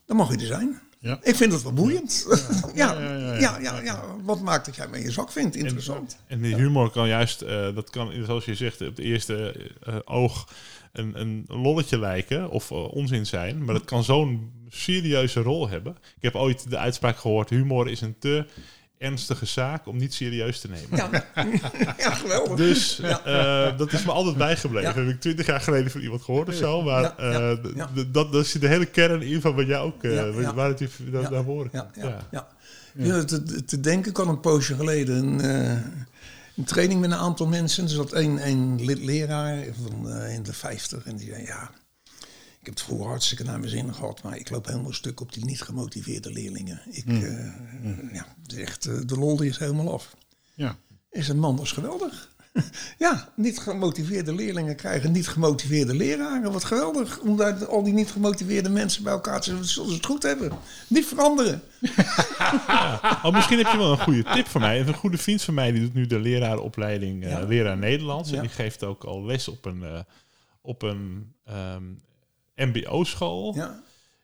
[0.05, 0.81] dan mag je er zijn.
[1.01, 1.19] Ja.
[1.23, 2.27] Ik vind het wel boeiend.
[2.75, 2.99] Ja,
[3.39, 5.55] ja, ja, Wat maakt dat jij mij je zak vindt?
[5.55, 6.17] Interessant.
[6.27, 9.95] En die humor kan juist, eh, dat kan, zoals je zegt, op het eerste eh,
[10.05, 10.47] oog
[10.91, 13.65] een, een lolletje lijken of eh, onzin zijn.
[13.65, 15.97] Maar dat kan zo'n serieuze rol hebben.
[16.15, 18.45] Ik heb ooit de uitspraak gehoord, humor is een te
[19.01, 20.97] ernstige zaak om niet serieus te nemen.
[20.97, 21.09] Ja,
[21.97, 22.57] ja geweldig.
[22.57, 24.89] Dus eh, dat is me altijd bijgebleven.
[24.89, 24.95] Ja.
[24.95, 26.81] Dat heb ik twintig jaar geleden van iemand gehoord of zo.
[26.81, 27.57] Maar eh,
[28.11, 30.53] dat, dat zit de hele kern in van wat jij ook, eh, Ja, wat- ja.
[30.53, 30.87] waar het je
[31.31, 32.17] naar voren ja, ja, Ja.
[32.31, 32.47] ja.
[32.95, 35.71] Ja, te, te denken kan een poosje geleden een, eh,
[36.57, 37.83] een training met een aantal mensen.
[37.83, 41.69] Er zat een, een le- leraar van eh, in de 50 en die zei ja,
[42.61, 45.33] ik heb het vroeger hartstikke naar mijn zin gehad, maar ik loop helemaal stuk op
[45.33, 46.81] die niet gemotiveerde leerlingen.
[46.89, 47.23] Ik, Mm.
[47.23, 50.15] eh, ja, het is echt, eh, de lol die is helemaal af.
[50.53, 50.75] Ja.
[51.11, 52.29] Is een man, dat is geweldig.
[52.97, 56.51] Ja, niet gemotiveerde leerlingen krijgen niet gemotiveerde leraren.
[56.51, 59.63] Wat geweldig om daar al die niet gemotiveerde mensen bij elkaar te.
[59.63, 60.51] Zullen ze het goed hebben?
[60.87, 61.61] Niet veranderen.
[63.23, 64.79] Oh, misschien heb je wel een goede tip voor mij.
[64.79, 67.39] Een goede vriend van mij die doet nu de leraaropleiding eh, Ja.
[67.45, 68.29] leraar Nederlands.
[68.29, 68.35] Ja.
[68.35, 70.05] En die geeft ook al les op een,
[70.61, 71.83] op een ehm,
[72.65, 73.79] MBO-school Ja.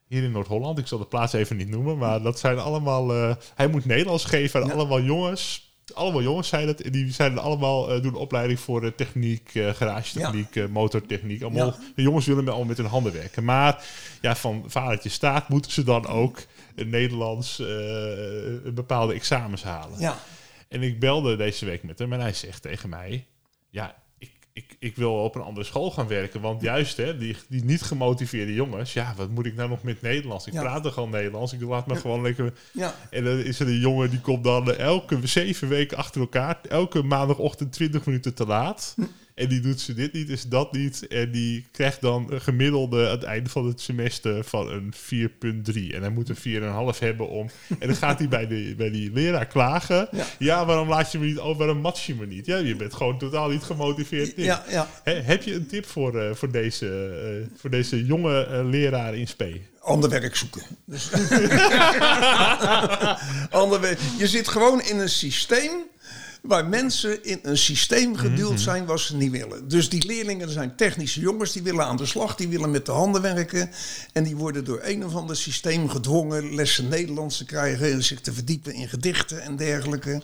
[0.08, 0.78] hier in Noord-Holland.
[0.78, 3.13] Ik zal de plaats even niet noemen, maar dat zijn allemaal.
[3.13, 4.73] eh, hij moet Nederlands geven aan Ja.
[4.73, 5.65] allemaal jongens.
[5.93, 6.93] Allemaal jongens zijn het.
[6.93, 11.41] Die zijn allemaal eh, doen opleiding voor eh, techniek, eh garagetechniek, eh, motortechniek.
[11.41, 11.76] Allemaal, Ja.
[11.95, 13.43] De jongens willen allemaal met hun handen werken.
[13.43, 13.84] Maar
[14.21, 16.38] ja, van vadertje staat moeten ze dan ook
[16.76, 20.00] een Nederlands een bepaalde examens halen.
[20.00, 20.17] Ja.
[20.67, 23.26] En ik belde deze week met hem en hij zegt tegen mij:
[23.69, 23.95] Ja,
[24.58, 26.41] ik, ik, wil op een andere school gaan werken.
[26.41, 30.02] Want juist hè, die, die niet gemotiveerde jongens, ja, wat moet ik nou nog met
[30.02, 30.48] Nederlands?
[30.48, 30.62] Ik Ja.
[30.62, 32.54] praat toch al Nederlands, ik laat me gewoon lekker.
[32.74, 32.96] Ja.
[33.10, 36.60] En dan is er een jongen die komt dan eh, elke zeven weken achter elkaar,
[36.70, 38.93] elke maandagochtend 20 minuten te laat.
[38.96, 39.02] Hm.
[39.38, 41.08] En die doet ze dit niet, is dat niet.
[41.08, 45.93] En die krijgt dan een gemiddelde aan het einde van het semester van een 4,3.
[45.93, 47.50] En hij moet een 4,5 hebben om.
[47.80, 50.08] En dan gaat hij bij, de, bij die leraar klagen.
[50.12, 50.26] Ja.
[50.39, 50.65] Ja.
[50.65, 51.58] waarom laat je me niet over?
[51.58, 52.45] Waarom match je me niet?
[52.45, 54.34] Ja, je bent gewoon totaal niet gemotiveerd.
[54.36, 54.88] Ja, ja.
[55.04, 59.28] Heb je een tip voor, eh, voor, deze, eh, voor deze jonge eh, leraar in
[59.28, 59.62] spe?
[59.80, 60.62] Ander werk zoeken.
[60.86, 61.12] Dus
[63.50, 64.00] Ander werk.
[64.17, 65.71] Je zit gewoon in een systeem
[66.41, 69.67] waar mensen in een systeem geduwd zijn wat ze niet willen.
[69.67, 72.91] Dus die leerlingen zijn technische jongens, die willen aan de slag, die willen met de
[72.91, 73.69] handen werken.
[74.13, 78.21] En die worden door een of ander systeem gedwongen lessen Nederlands te krijgen en zich
[78.21, 80.21] te verdiepen in gedichten en dergelijke.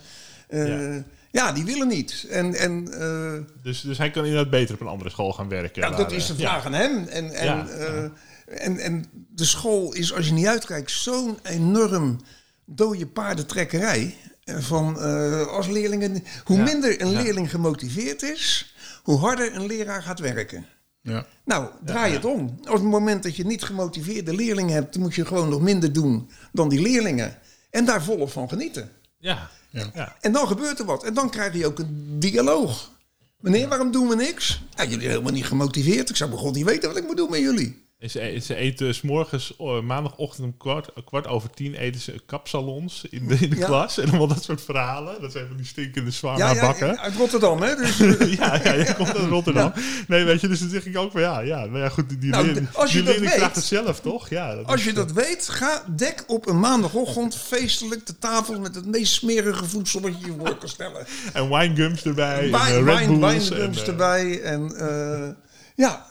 [0.48, 1.04] Eh, Ja.
[1.30, 1.52] ja.
[1.52, 2.26] die willen niet.
[2.30, 5.82] En, en eh, Dus, dus hij kan inderdaad beter op een andere school gaan werken.
[5.82, 7.06] Ja, waar, dat is de vraag aan hem.
[7.06, 8.04] En, en, Ja, eh,
[8.46, 12.20] en, en de school is, als je niet uitkijkt, zo'n enorm
[12.64, 14.14] dode paardentrekkerij.
[14.44, 16.24] Van eh, als leerlingen.
[16.44, 17.22] Hoe Ja, minder een ja.
[17.22, 20.66] leerling gemotiveerd is, hoe harder een leraar gaat werken.
[21.00, 21.26] Ja.
[21.44, 22.58] Nou, draai het om.
[22.60, 25.92] Op het moment dat je niet gemotiveerde leerlingen hebt, dan moet je gewoon nog minder
[25.92, 27.38] doen dan die leerlingen.
[27.70, 28.90] En daar volop van genieten.
[29.18, 29.50] Ja.
[29.70, 29.90] Ja.
[29.94, 30.16] Ja.
[30.20, 31.04] En dan gebeurt er wat.
[31.04, 32.92] En dan krijg je ook een dialoog.
[33.40, 34.62] Meneer, waarom doen we niks?
[34.76, 36.10] Ja, jullie zijn helemaal niet gemotiveerd.
[36.10, 37.83] Ik zou bij God niet weten wat ik moet doen met jullie.
[38.04, 42.22] En Ze, ze eten 's morgens, oh, maandagochtend om kwart, kwart over tien eten ze
[42.26, 43.66] kapsalons in de, in de Ja.
[43.66, 43.98] klas.
[43.98, 45.20] En allemaal dat soort verhalen.
[45.20, 46.98] Dat zijn van die stinkende zwaar Ja, ja, bakken.
[47.00, 47.74] uit Rotterdam, hè?
[47.76, 49.72] Dus, eh, ja, ja, je komt uit Rotterdam.
[50.08, 52.30] Nee, weet je, dus dan zeg ik ook van ja, ja, nou ja, goed, die,
[52.30, 54.28] Nou, leerling- als je die leerling weet- het zelf, toch?
[54.28, 58.18] Ja, dat als is, je eh, dat weet, ga dek op een maandagochtend feestelijk de
[58.18, 61.06] tafel met het meest smerige voedsel wat je je voor kan stellen.
[61.32, 63.48] En winegums erbij, en Wijn, eh, Red wijn, Bulls.
[63.48, 64.40] wijngums en, eh, erbij.
[64.42, 65.28] En eh,
[65.74, 66.06] ja,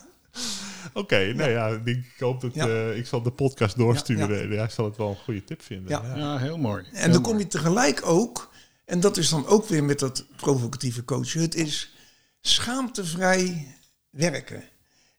[1.01, 2.67] Oké, nou ja, ik, denk, ik hoop dat Ja.
[2.67, 4.51] eh, ik zal de podcast doorsturen.
[4.51, 5.89] Ja, hij zal het wel een goede tip vinden.
[6.15, 6.37] Ja.
[6.37, 6.85] Heel mooi.
[6.91, 8.51] En dan kom je tegelijk ook,
[8.85, 11.93] en dat is dan ook weer met dat provocatieve coachen, het is
[12.41, 13.67] schaamtevrij
[14.09, 14.63] werken.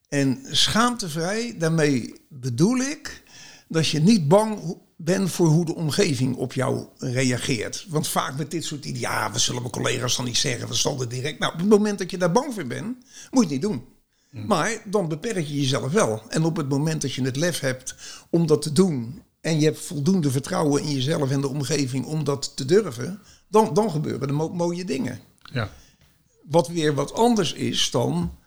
[0.09, 3.23] En schaamtevrij, daarmee bedoel ik
[3.69, 7.87] dat je niet bang bent voor hoe de omgeving op jou reageert.
[7.89, 10.75] Want vaak met dit soort ideeën, ja, we zullen mijn collega's dan niet zeggen, we
[10.75, 11.39] zal het direct.
[11.39, 13.85] Nou, op het moment dat je daar bang voor bent, moet je het niet doen.
[14.47, 16.23] Maar dan beperk je jezelf wel.
[16.29, 17.95] En op het moment dat je het lef hebt
[18.31, 19.23] om dat te doen.
[19.41, 23.21] en je hebt voldoende vertrouwen in jezelf en de omgeving om dat te durven.
[23.49, 25.21] dan, dan gebeuren er mo- mooie dingen.
[25.53, 25.71] Ja.
[26.49, 28.39] Wat weer wat anders is dan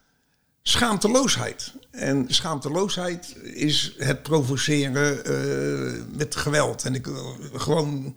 [0.67, 1.73] schaamteloosheid.
[1.91, 6.83] En schaamteloosheid is het provoceren eh, met geweld.
[6.85, 7.15] En ik, eh,
[7.53, 8.15] gewoon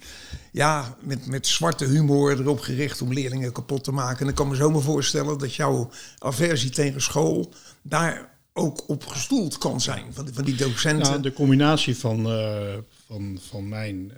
[0.52, 4.20] ja, met, met zwarte humor erop gericht om leerlingen kapot te maken.
[4.24, 9.06] En ik kan me zo maar voorstellen dat jouw aversie tegen school daar ook op
[9.06, 10.04] gestoeld kan zijn.
[10.12, 11.10] Van, die- van die docenten.
[11.10, 12.74] Nou, de combinatie van, eh,
[13.06, 14.12] van, van mijn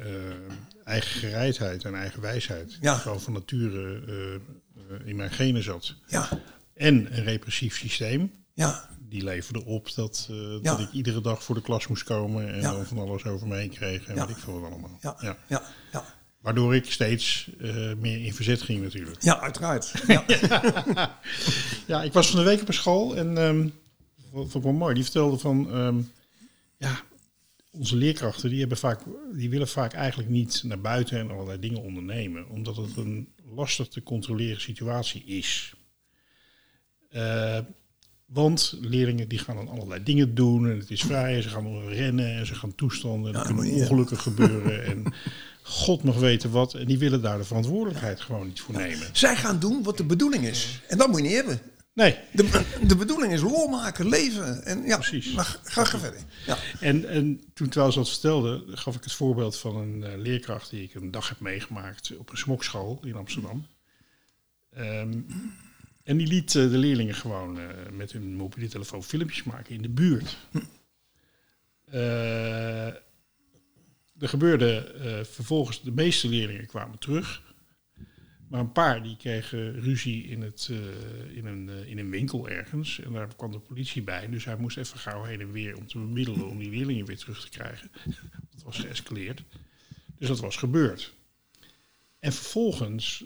[0.85, 2.79] eigen gereidheid en eigen wijsheid.
[2.81, 2.99] Ja.
[3.01, 4.01] Zo van nature
[5.05, 5.95] in mijn genen zat.
[6.07, 6.29] Ja,
[6.83, 8.33] En een repressief systeem.
[8.55, 10.59] ja, Die leverde op dat, eh, Ja.
[10.61, 12.73] dat ik iedere dag voor de klas moest komen en Ja.
[12.73, 14.27] dan van alles over me heen kreeg en Ja.
[14.27, 14.99] weet ik veel wat allemaal.
[15.01, 15.37] ja, Ja.
[15.49, 16.05] ja.
[16.41, 19.23] Waardoor ik steeds eh, meer in verzet ging natuurlijk.
[19.23, 19.93] Ja, uiteraard.
[20.07, 20.25] Ja,
[21.87, 23.61] Ja, ik was van de week op een school en ehm
[24.31, 24.95] vond vond ik wel mooi.
[24.95, 26.01] Die vertelde van, ehm,
[26.77, 27.01] ja,
[27.71, 29.01] onze leerkrachten die, hebben vaak,
[29.33, 32.49] die willen vaak eigenlijk niet naar buiten en allerlei dingen ondernemen.
[32.49, 35.75] Omdat het een lastig te controleren situatie is.
[37.13, 37.59] Eh,
[38.27, 41.37] want leerlingen die gaan dan allerlei dingen doen en het is vrij.
[41.37, 43.35] En ze gaan rennen en ze gaan toestanden.
[43.35, 44.85] En er kunnen ongelukken gebeuren.
[44.85, 45.15] En
[45.63, 46.75] God mag weten wat.
[46.75, 49.07] En die willen daar de verantwoordelijkheid gewoon niet voor nemen.
[49.13, 50.81] Zij gaan doen wat de bedoeling is.
[50.89, 51.61] En dat moet je niet hebben.
[51.95, 54.65] Nee, De, de bedoeling is lol maken, leven.
[54.65, 55.33] En ja, Precies.
[55.33, 56.21] Maar ga, ga verder.
[56.47, 56.59] Ja.
[56.81, 60.83] En, en toen trouwens dat vertelde, gaf ik het voorbeeld van een eh, leerkracht die
[60.83, 63.67] ik een dag heb meegemaakt op een smokschool in Amsterdam.
[64.75, 65.21] Ehm,
[66.05, 69.83] en die liet eh, de leerlingen gewoon eh, met hun mobiele telefoon filmpjes maken in
[69.83, 70.37] de buurt.
[71.85, 72.87] Eh,
[74.19, 74.93] er gebeurde
[75.31, 77.43] vervolgens, de meeste leerlingen kwamen terug.
[78.49, 80.71] Maar een paar die kregen ruzie in, het,
[81.35, 83.01] in, een, in een winkel ergens.
[83.01, 84.29] En daar kwam de politie bij.
[84.29, 87.19] Dus hij moest even gauw heen en weer om te bemiddelen om die leerlingen weer
[87.19, 87.91] terug te krijgen.
[88.55, 89.43] Dat was geëscaleerd.
[90.19, 91.15] Dus dat was gebeurd.
[92.19, 93.25] En vervolgens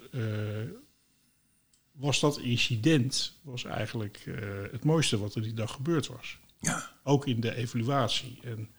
[1.96, 4.34] was dat incident was eigenlijk eh,
[4.72, 6.38] het mooiste wat er die dag gebeurd was.
[6.60, 6.90] Ja.
[7.02, 8.38] Ook in de evaluatie.
[8.44, 8.70] En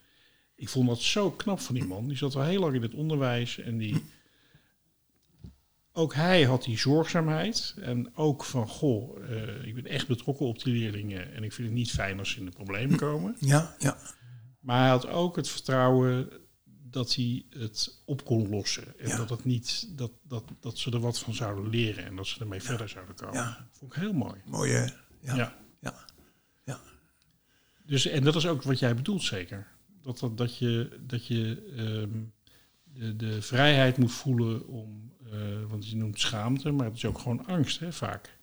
[0.56, 2.08] ik vond dat zo knap van die man.
[2.08, 4.04] Die zat al heel lang in het onderwijs en die.
[5.92, 7.76] Ook hij had die zorgzaamheid.
[7.82, 11.34] En ook van, goh, eh, ik ben echt betrokken op die leerlingen.
[11.34, 13.36] En ik vind het niet fijn als ze in de problemen komen.
[13.40, 13.98] Ja, ja.
[14.60, 16.30] Maar hij had ook het vertrouwen
[16.90, 19.00] dat hij het op kon lossen.
[19.00, 19.18] En Ja.
[19.18, 22.06] dat, het niet, dat, dat, dat ze er wat van zouden leren.
[22.06, 23.34] En dat ze ermee verder zouden komen.
[23.36, 23.68] Ja.
[23.72, 24.42] Vond ik heel mooi.
[24.46, 24.84] Mooi hè?
[24.84, 24.92] Ja.
[25.22, 25.36] Ja.
[25.36, 25.56] Ja.
[25.80, 25.94] ja.
[26.66, 26.80] ja.
[27.86, 29.68] Dus, en dat is ook wat jij bedoelt zeker.
[30.02, 32.20] Dat, dat, dat je, dat je ehm,
[32.84, 37.20] de, de vrijheid moet voelen om, eh, want je noemt schaamte, maar het is ook
[37.20, 38.37] gewoon angst hè, vaak.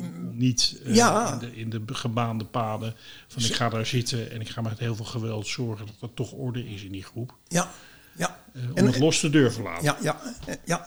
[0.00, 1.32] Om niet eh, Ja.
[1.32, 2.94] in, de, in de gebaande paden
[3.28, 6.14] van ik ga daar zitten en ik ga met heel veel geweld zorgen dat er
[6.14, 7.34] toch orde is in die groep.
[7.48, 7.70] ja.
[8.16, 8.40] ja.
[8.52, 9.84] Eh, om En- het los te durven laten.
[9.84, 10.20] Ja, ja,
[10.64, 10.86] ja.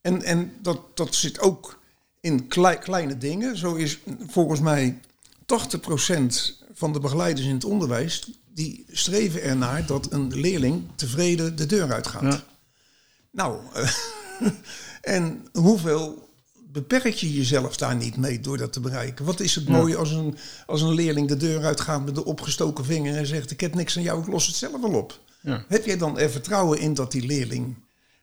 [0.00, 1.80] En, en dat, dat zit ook
[2.20, 3.56] in klei- kleine dingen.
[3.56, 5.00] Zo is volgens mij
[5.46, 8.30] 80% van de begeleiders in het onderwijs...
[8.54, 12.22] die streven ernaar dat een leerling tevreden de deur uitgaat.
[12.22, 12.42] Ja.
[13.30, 13.60] Nou,
[15.00, 16.28] en hoeveel
[16.72, 19.24] beperk je jezelf daar niet mee door dat te bereiken?
[19.24, 22.84] Wat is het mooie als een, als een leerling de deur uitgaat met de opgestoken
[22.84, 23.16] vinger...
[23.16, 25.20] en zegt, ik heb niks aan jou, ik los het zelf wel op.
[25.42, 25.64] Ja.
[25.68, 27.76] Heb jij dan er vertrouwen in dat die leerling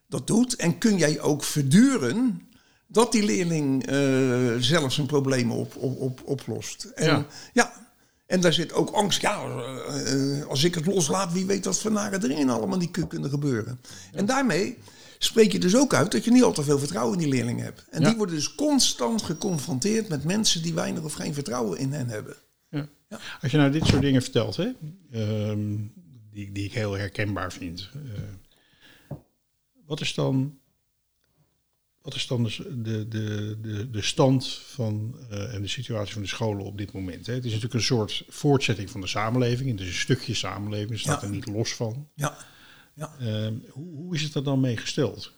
[0.08, 0.56] dat doet?
[0.56, 2.42] En kun jij ook verduren
[2.88, 6.84] dat die leerling eh, zelf zijn problemen op, op, op, oplost?
[6.96, 7.26] En, Ja.
[7.54, 7.86] ja.
[8.26, 9.22] En daar zit ook angst.
[9.22, 12.92] Ja, eh, eh, als ik het loslaat, wie weet wat voor nare dingen allemaal niet
[12.92, 13.80] kun- kunnen gebeuren.
[14.14, 14.78] En daarmee
[15.18, 17.64] spreek je dus ook uit dat je niet al te veel vertrouwen in die leerlingen
[17.64, 17.86] hebt.
[17.90, 18.08] En Ja.
[18.08, 22.36] die worden dus constant geconfronteerd met mensen die weinig of geen vertrouwen in hen hebben.
[22.70, 22.88] Ja.
[23.10, 23.20] Ja.
[23.42, 24.70] Als je nou dit soort dingen vertelt, hè,
[25.12, 25.76] ehm,
[26.32, 27.90] die, die ik heel herkenbaar vind.
[27.94, 29.16] eh,
[29.86, 30.58] wat is dan,
[32.02, 36.22] wat is dan de, de, de, de, de stand van, eh, en de situatie van
[36.22, 37.26] de scholen op dit moment?
[37.26, 37.34] Hè?
[37.34, 39.70] Het is natuurlijk een soort voortzetting van de samenleving.
[39.72, 41.28] Het is een stukje samenleving, het staat Ja.
[41.28, 42.08] er niet los van.
[42.14, 42.38] Ja.
[42.98, 43.16] Ja.
[43.20, 45.32] Ehm, hoe, hoe is het er dan mee gesteld?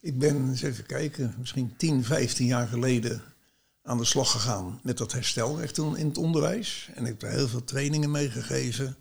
[0.00, 3.22] Ik ben, eens even kijken, misschien 10, 15 jaar geleden
[3.82, 6.88] aan de slag gegaan met dat herstelrecht toen in het onderwijs.
[6.94, 8.96] En ik heb daar heel veel trainingen mee gegeven.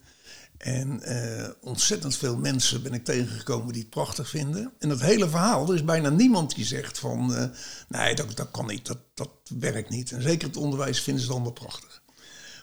[0.58, 4.74] En eh, ontzettend veel mensen ben ik tegengekomen die het prachtig vinden.
[4.80, 7.36] En dat hele verhaal, er is bijna niemand die zegt van...
[7.36, 7.50] eh,
[7.88, 10.12] nee, dat, dat kan niet, dat, dat werkt niet.
[10.12, 11.99] En zeker het onderwijs vinden ze het allemaal prachtig.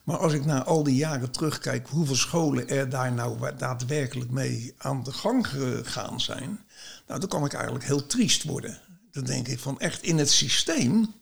[0.07, 4.75] Maar als ik na al die jaren terugkijk hoeveel scholen er daar nou daadwerkelijk mee
[4.79, 6.61] aan de gang gegaan zijn,
[7.07, 8.81] nou, dan kan ik eigenlijk heel triest worden.
[9.11, 11.12] Dan denk ik van echt in het systeem Want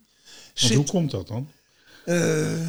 [0.55, 1.49] zit hoe komt dat dan?
[2.05, 2.69] eh,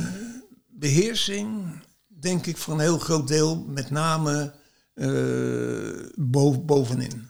[0.67, 1.65] beheersing,
[2.07, 4.53] denk ik voor een heel groot deel, met name
[4.93, 7.29] eh, bo- bovenin.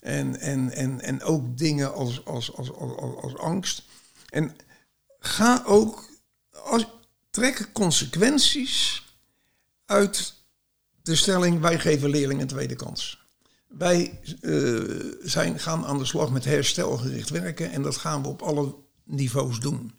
[0.00, 3.82] En, en, en, en ook dingen als, als, als, als, als, als angst.
[4.28, 4.56] En
[5.18, 6.10] ga ook,
[6.50, 6.86] als,
[7.36, 9.02] trek consequenties
[9.86, 10.34] uit
[11.02, 13.18] de stelling: wij geven leerlingen een tweede kans.
[13.66, 14.80] Wij eh,
[15.22, 19.60] zijn, gaan aan de slag met herstelgericht werken en dat gaan we op alle niveaus
[19.60, 19.92] doen.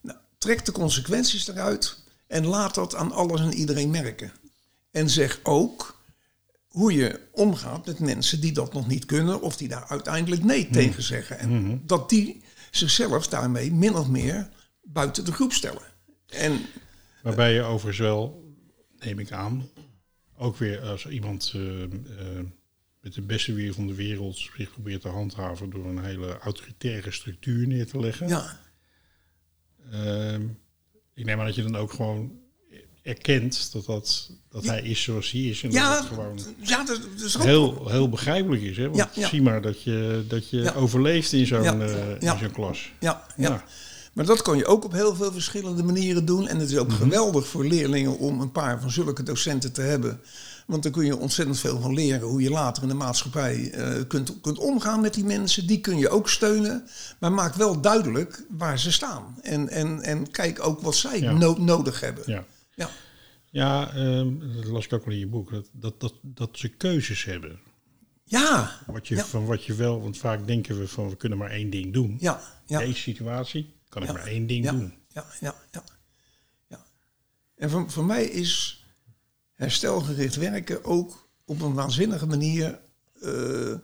[0.00, 4.32] Nou, trek de consequenties eruit en laat dat aan alles en iedereen merken.
[4.90, 6.00] En zeg ook
[6.68, 10.68] hoe je omgaat met mensen die dat nog niet kunnen of die daar uiteindelijk nee
[10.70, 11.38] tegen zeggen.
[11.38, 14.48] En dat die zichzelf daarmee min of meer
[14.82, 15.87] buiten de groep stellen.
[16.28, 16.60] En
[17.22, 18.54] Waarbij je overigens wel,
[18.98, 19.68] neem ik aan,
[20.36, 21.90] ook weer als iemand eh, eh,
[23.00, 27.10] met de beste weer van de wereld zich probeert te handhaven door een hele autoritaire
[27.10, 28.28] structuur neer te leggen.
[28.28, 28.60] ja,
[29.90, 30.42] Ehm,
[31.14, 32.32] ik neem aan dat je dan ook gewoon
[33.02, 35.62] erkent dat, dat, dat hij is zoals hij is.
[35.62, 38.76] En ja, dat het gewoon ja dat, is ook heel, heel begrijpelijk is.
[38.76, 38.90] Hè?
[38.90, 42.92] Want Ja, zie maar dat je, dat je overleeft in zo'n eh, in zo'n klas.
[43.00, 43.64] Ja, ja.
[44.18, 46.48] Maar dat kan je ook op heel veel verschillende manieren doen.
[46.48, 50.20] En het is ook geweldig voor leerlingen om een paar van zulke docenten te hebben.
[50.66, 54.06] Want dan kun je ontzettend veel van leren hoe je later in de maatschappij eh,
[54.08, 55.66] kunt, kunt omgaan met die mensen.
[55.66, 56.88] Die kun je ook steunen.
[57.20, 59.38] Maar maak wel duidelijk waar ze staan.
[59.42, 61.32] En, en, en kijk ook wat zij Ja.
[61.32, 62.22] no- nodig hebben.
[62.26, 62.90] Ja, Ja.
[63.50, 65.50] ja ehm, dat las ik ook wel in je boek.
[65.50, 67.58] Dat, dat, dat, dat ze keuzes hebben.
[68.24, 69.24] Ja, Wat je, Ja.
[69.24, 72.16] Van wat je wel, want vaak denken we van we kunnen maar één ding doen.
[72.20, 72.78] ja, ja.
[72.78, 74.94] Deze situatie kan ik maar één ding doen.
[75.08, 75.84] Ja, ja, ja.
[76.66, 76.84] ja.
[77.54, 78.84] En voor, voor mij is
[79.54, 82.78] herstelgericht werken ook op een waanzinnige manier
[83.20, 83.74] eh,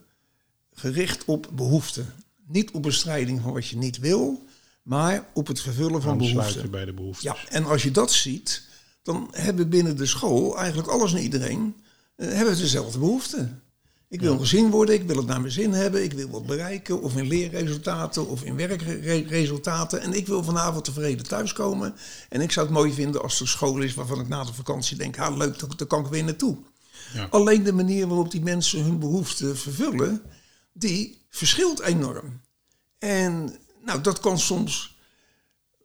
[0.73, 2.15] gericht op behoeften.
[2.47, 4.47] Niet op bestrijding van wat je niet wil,
[4.83, 6.71] maar op het vervullen van behoeften.
[6.71, 7.25] bij de behoeftes.
[7.25, 8.63] Ja, en als je dat ziet,
[9.03, 11.77] dan hebben binnen de school eigenlijk alles en iedereen
[12.17, 13.63] eh, hebben dezelfde behoeften.
[14.15, 17.03] Ik wil gezien worden, ik wil het naar mijn zin hebben, ik wil wat bereiken,
[17.03, 20.01] of in leerresultaten of in werkresultaten.
[20.01, 21.95] En ik wil vanavond tevreden thuiskomen.
[22.29, 24.97] En ik zou het mooi vinden als er school is waarvan ik na de vakantie
[24.97, 26.57] denk, ha, leuk, daar, daar kan ik weer naartoe.
[27.15, 27.27] Ja.
[27.31, 30.23] Alleen de manier waarop die mensen hun behoeften vervullen,
[30.73, 32.41] die verschilt enorm.
[32.99, 34.97] En nou, dat kan soms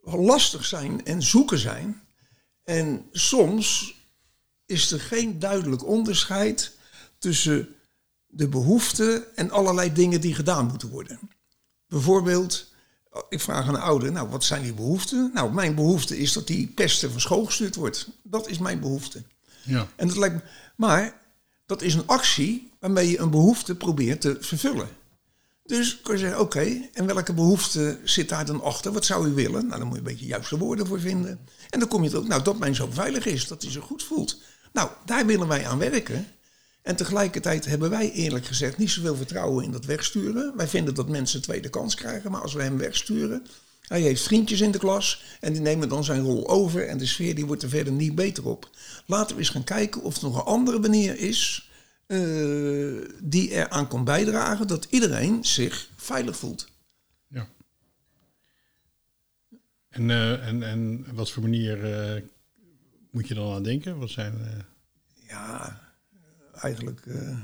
[0.02, 2.02] lastig zijn en zoeken zijn.
[2.64, 3.94] En soms
[4.66, 6.76] is er geen duidelijk onderscheid
[7.18, 7.74] tussen
[8.30, 11.18] de behoeften en allerlei dingen die gedaan moeten worden.
[11.88, 12.72] Bijvoorbeeld,
[13.28, 15.30] ik vraag aan een ouder, nou wat zijn die behoeften?
[15.34, 18.08] Nou, mijn behoefte is dat die pesten van school gestuurd wordt.
[18.22, 19.22] Dat is mijn behoefte.
[19.62, 19.88] Ja.
[19.96, 20.40] En dat lijkt me,
[20.76, 21.20] maar
[21.66, 24.88] dat is een actie waarmee je een behoefte probeert te vervullen.
[25.64, 28.92] Dus kun je zeggen, oké, en welke behoefte zit daar dan achter?
[28.92, 29.66] Wat zou u willen?
[29.66, 31.40] Nou, dan moet je een beetje juiste woorden voor vinden.
[31.70, 34.02] En dan kom je erop, nou, dat mijn zoon veilig is, dat hij zich goed
[34.02, 34.40] voelt.
[34.72, 36.26] Nou, daar willen wij aan werken.
[36.82, 40.56] En tegelijkertijd hebben wij eerlijk gezegd niet zoveel vertrouwen in dat wegsturen.
[40.56, 43.46] Wij vinden dat mensen een tweede kans krijgen, maar als we hem wegsturen...
[43.80, 46.88] Hij heeft vriendjes in de klas en die nemen dan zijn rol over...
[46.88, 48.70] en de sfeer die wordt er verder niet beter op.
[49.06, 51.70] Laten we eens gaan kijken of er nog een andere manier is...
[52.06, 52.18] eh,
[53.22, 56.68] die eraan kan bijdragen dat iedereen zich veilig voelt.
[57.28, 57.48] ja.
[59.88, 62.22] En, eh, en, en wat voor manier eh,
[63.10, 63.98] moet je dan aan denken?
[63.98, 64.64] Wat zijn...
[65.28, 65.80] Ja,
[66.62, 67.38] eigenlijk eh,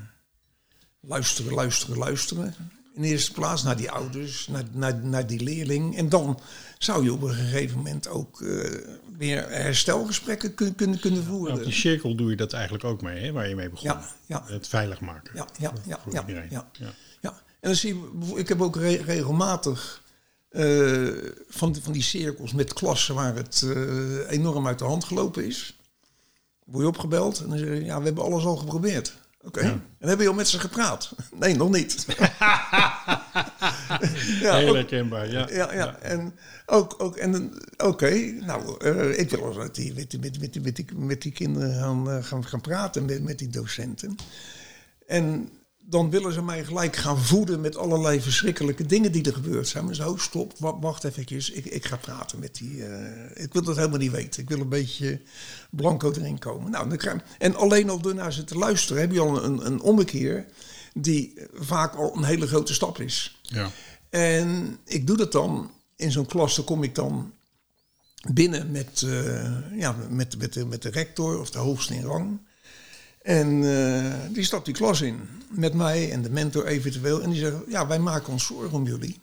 [1.00, 2.54] luisteren, luisteren, luisteren.
[2.94, 5.96] In de eerste plaats naar die ouders, naar, naar, naar die leerling.
[5.96, 6.40] En dan
[6.78, 8.70] zou je op een gegeven moment ook eh,
[9.18, 11.54] weer herstelgesprekken kun, kunnen, kunnen voeren.
[11.56, 13.88] op die cirkel doe je dat eigenlijk ook mee, hè, waar je mee begon.
[13.88, 14.42] Ja, ja.
[14.46, 15.30] Het veilig maken.
[15.34, 16.48] Ja, ja, ja, voor ja, iedereen.
[16.50, 16.70] ja.
[16.72, 16.92] Ja.
[17.20, 20.02] Ja, en dan zie je, ik heb ook re- regelmatig
[20.48, 21.08] eh,
[21.48, 23.62] van, die- van die cirkels met klassen waar het
[24.28, 25.75] enorm uit de hand gelopen is.
[26.66, 29.16] Word je opgebeld en dan zeg je, ja, we hebben alles al geprobeerd.
[29.42, 29.60] Oké,
[29.98, 31.14] en heb je al met ze gepraat?
[31.40, 32.04] Nee, nog niet.
[34.40, 35.48] ja, Heel herkenbaar, ja.
[35.50, 35.98] ja, ja.
[35.98, 36.34] En
[36.66, 40.32] ook, ook en oké, nou, eh, ik wil wel eens met die, met die, met
[40.32, 43.38] die, met die, met die, met die kinderen gaan, eh, gaan, gaan praten, met, met
[43.38, 44.16] die docenten.
[45.06, 45.48] En
[45.88, 49.84] dan willen ze mij gelijk gaan voeden met allerlei verschrikkelijke dingen die er gebeurd zijn.
[49.84, 52.84] Maar zo, stop, wa- wacht eventjes, ik, ik ga praten met die...
[52.86, 54.42] eh, ik wil dat helemaal niet weten.
[54.42, 55.20] Ik wil een beetje
[55.70, 56.70] blanco erin komen.
[56.70, 59.66] Nou, dan krijg, en alleen al door naar ze te luisteren heb je al een,
[59.66, 60.46] een ommekeer
[60.94, 63.40] die vaak al een hele grote stap is.
[63.42, 63.70] Ja.
[64.10, 67.32] En ik doe dat dan in zo'n klas, dan kom ik dan
[68.32, 72.38] binnen met, eh, ja, met, met, de, met de rector of de hoogste in rang.
[73.26, 77.22] En eh, die stapt die klas in met mij en de mentor eventueel.
[77.22, 79.18] En die zeggen, ja, wij maken ons zorgen om jullie.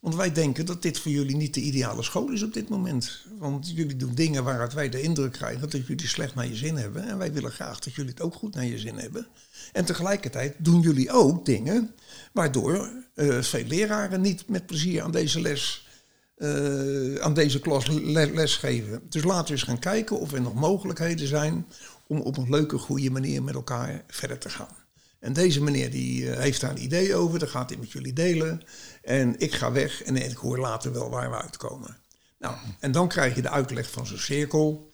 [0.00, 3.26] Want wij denken dat dit voor jullie niet de ideale school is op dit moment.
[3.38, 6.76] Want jullie doen dingen waaruit wij de indruk krijgen dat jullie slecht naar je zin
[6.76, 7.08] hebben.
[7.08, 9.26] En wij willen graag dat jullie het ook goed naar je zin hebben.
[9.72, 11.90] En tegelijkertijd doen jullie ook dingen
[12.32, 15.88] waardoor eh, veel leraren niet met plezier aan deze les,
[16.36, 19.02] eh, aan deze klas le- les geven.
[19.08, 21.66] Dus laten we eens gaan kijken of er nog mogelijkheden zijn
[22.06, 24.76] om op een leuke, goede manier met elkaar verder te gaan.
[25.18, 28.12] En deze meneer die eh, heeft daar een idee over, dat gaat hij met jullie
[28.12, 28.62] delen.
[29.02, 31.96] En ik ga weg en ik hoor later wel waar we uitkomen.
[32.38, 34.90] Nou, en dan krijg je de uitleg van zo'n cirkel.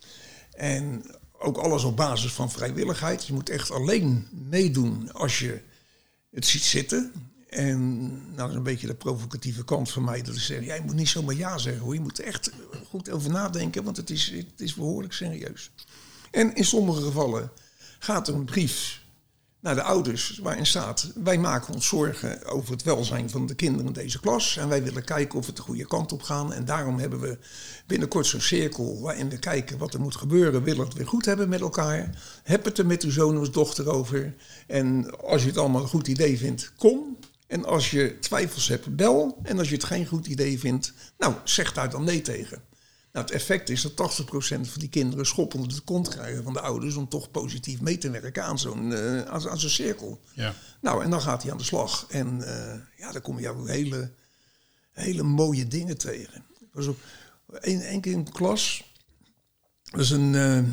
[0.52, 1.04] En
[1.38, 3.26] ook alles op basis van vrijwilligheid.
[3.26, 5.60] Je moet echt alleen meedoen als je
[6.30, 7.12] het ziet zitten.
[7.48, 10.22] En nou, dat is een beetje de provocatieve kant van mij.
[10.22, 11.94] Dat ik zeg, jij moet niet zomaar ja zeggen hoor.
[11.94, 12.50] Je moet echt
[12.88, 15.70] goed over nadenken, want het is, het is behoorlijk serieus.
[16.30, 17.50] En in sommige gevallen
[17.98, 19.00] gaat er een brief
[19.60, 21.12] naar de ouders waarin staat...
[21.14, 24.56] wij maken ons zorgen over het welzijn van de kinderen in deze klas...
[24.56, 26.52] en wij willen kijken of we de goede kant op gaan.
[26.52, 27.38] En daarom hebben we
[27.86, 30.62] binnenkort zo'n cirkel waarin we kijken wat er moet gebeuren...
[30.62, 32.22] willen het weer goed hebben met elkaar.
[32.42, 34.34] Heb het er met uw zoon of dochter over.
[34.66, 37.16] En als je het allemaal een goed idee vindt, kom...
[37.46, 39.38] En als je twijfels hebt, bel.
[39.42, 42.62] En als je het geen goed idee vindt, nou, zeg daar dan nee tegen.
[43.12, 46.60] Nou, het effect is dat 80% van die kinderen schoppende de kont krijgen van de
[46.60, 50.20] ouders om toch positief mee te werken aan zo'n uh, aan, aan zo'n cirkel.
[50.34, 50.54] Ja.
[50.80, 52.06] Nou, en dan gaat hij aan de slag.
[52.08, 54.10] En uh, ja, dan kom je ook hele,
[54.92, 56.44] hele mooie dingen tegen.
[56.60, 56.98] Ik was op
[57.60, 58.84] één, één keer in de klas.
[59.96, 60.64] Is een uh,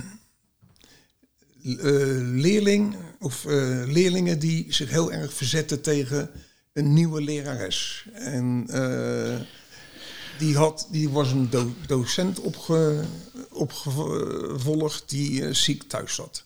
[2.41, 3.43] leerling of
[3.85, 6.29] leerlingen die zich heel erg verzetten tegen
[6.73, 8.07] een nieuwe lerares.
[8.13, 8.65] En
[10.39, 13.03] die, had, die was een do docent opge,
[13.51, 16.43] opgevolgd die uh, ziek thuis zat.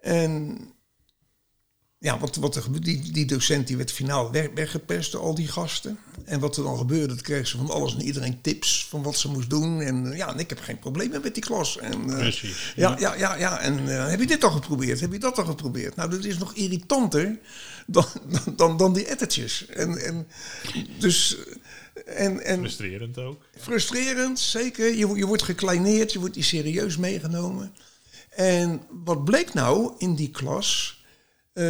[0.00, 0.58] En
[2.02, 5.34] ja, wat, wat er gebeurde, die, die docent die werd finaal weg, weggepest door al
[5.34, 5.98] die gasten.
[6.24, 9.16] En wat er dan gebeurde, dat kreeg ze van alles en iedereen tips van wat
[9.16, 9.80] ze moest doen.
[9.80, 11.78] En ja, en ik heb geen problemen met die klas.
[11.78, 12.72] En, uh, Precies.
[12.76, 13.58] Ja, ja, ja, ja.
[13.58, 15.00] En uh, heb je dit al geprobeerd?
[15.00, 15.96] Heb je dat al geprobeerd?
[15.96, 17.38] Nou, dat is nog irritanter
[17.86, 19.66] dan, dan, dan, dan die ettertjes.
[19.66, 20.26] En, en
[20.98, 21.36] dus...
[22.06, 23.42] En, en Frustrerend ook.
[23.56, 24.94] Frustrerend, zeker.
[24.94, 27.72] Je, je wordt gekleineerd, je wordt niet serieus meegenomen.
[28.30, 31.00] En wat bleek nou in die klas?
[31.54, 31.64] Uh,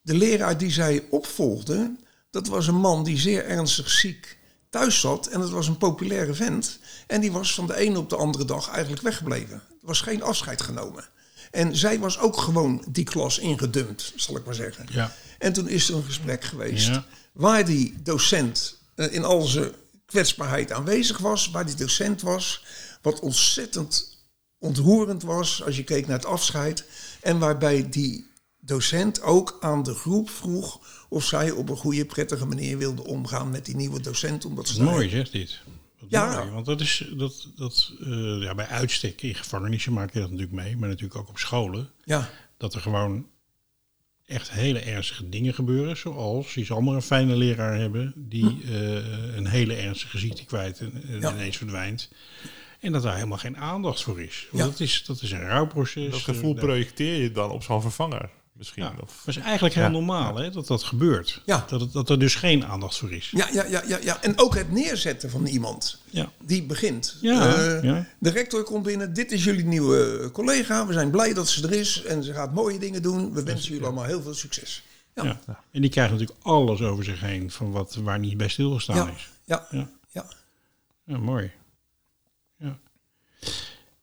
[0.00, 1.96] de leraar die zij opvolgde,
[2.30, 4.38] dat was een man die zeer ernstig ziek
[4.70, 5.26] thuis zat.
[5.26, 6.78] En dat was een populaire vent.
[7.06, 9.54] En die was van de ene op de andere dag eigenlijk weggebleven.
[9.56, 11.04] Er was geen afscheid genomen.
[11.50, 14.86] En zij was ook gewoon die klas ingedumpt, zal ik maar zeggen.
[14.90, 15.12] Ja.
[15.38, 17.04] En toen is er een gesprek geweest Ja.
[17.32, 19.72] waar die docent uh, in al zijn
[20.06, 22.64] kwetsbaarheid aanwezig was, waar die docent was,
[23.02, 24.18] wat ontzettend
[24.58, 26.84] ontroerend was als je keek naar het afscheid.
[27.20, 28.26] En waarbij die
[28.66, 33.50] docent ook aan de groep vroeg of zij op een goede, prettige manier wilde omgaan
[33.50, 34.44] met die nieuwe docent.
[34.44, 35.60] Omdat ze Mooi zegt dit.
[35.98, 36.36] Wat Ja.
[36.38, 40.30] mooi, want dat is dat, dat eh, ja, bij uitstek in gevangenissen maak je dat
[40.30, 41.90] natuurlijk mee, maar natuurlijk ook op scholen.
[42.04, 43.26] Ja, Dat er gewoon
[44.26, 45.96] echt hele ernstige dingen gebeuren.
[45.96, 50.78] Zoals je zal maar een fijne leraar hebben die eh, een hele ernstige ziekte kwijt
[50.80, 51.32] en, en Ja.
[51.32, 52.10] ineens verdwijnt.
[52.80, 54.46] En dat daar helemaal geen aandacht voor is.
[54.50, 54.70] Want Ja.
[54.70, 56.10] dat, is dat is een rouwproces.
[56.10, 58.82] Dat gevoel Eh, projecteer je dan op zo'n vervanger misschien.
[58.82, 59.88] Ja, Of, dat is eigenlijk heel Ja.
[59.90, 61.42] normaal hè, dat dat gebeurt.
[61.46, 61.64] Ja.
[61.68, 63.30] Dat, het- dat er dus geen aandacht voor is.
[63.30, 64.22] ja, ja, ja, ja, ja.
[64.22, 66.30] En ook het neerzetten van iemand Ja.
[66.44, 67.18] die begint.
[67.20, 68.06] Ja, Eh, ja.
[68.18, 69.12] De rector komt binnen.
[69.14, 70.86] Dit is jullie nieuwe collega.
[70.86, 72.02] We zijn blij dat ze er is.
[72.02, 73.32] En ze gaat mooie dingen doen.
[73.32, 74.82] We wensen jullie allemaal heel veel succes.
[75.14, 75.40] Ja.
[75.70, 79.08] En die krijgt natuurlijk alles over zich heen van wat, waar niet bij stilgestaan ja,
[79.14, 79.30] is.
[79.44, 79.66] ja.
[79.70, 79.88] Ja.
[80.10, 80.26] ja.
[81.04, 81.50] Ja, mooi.
[82.58, 82.78] Ja,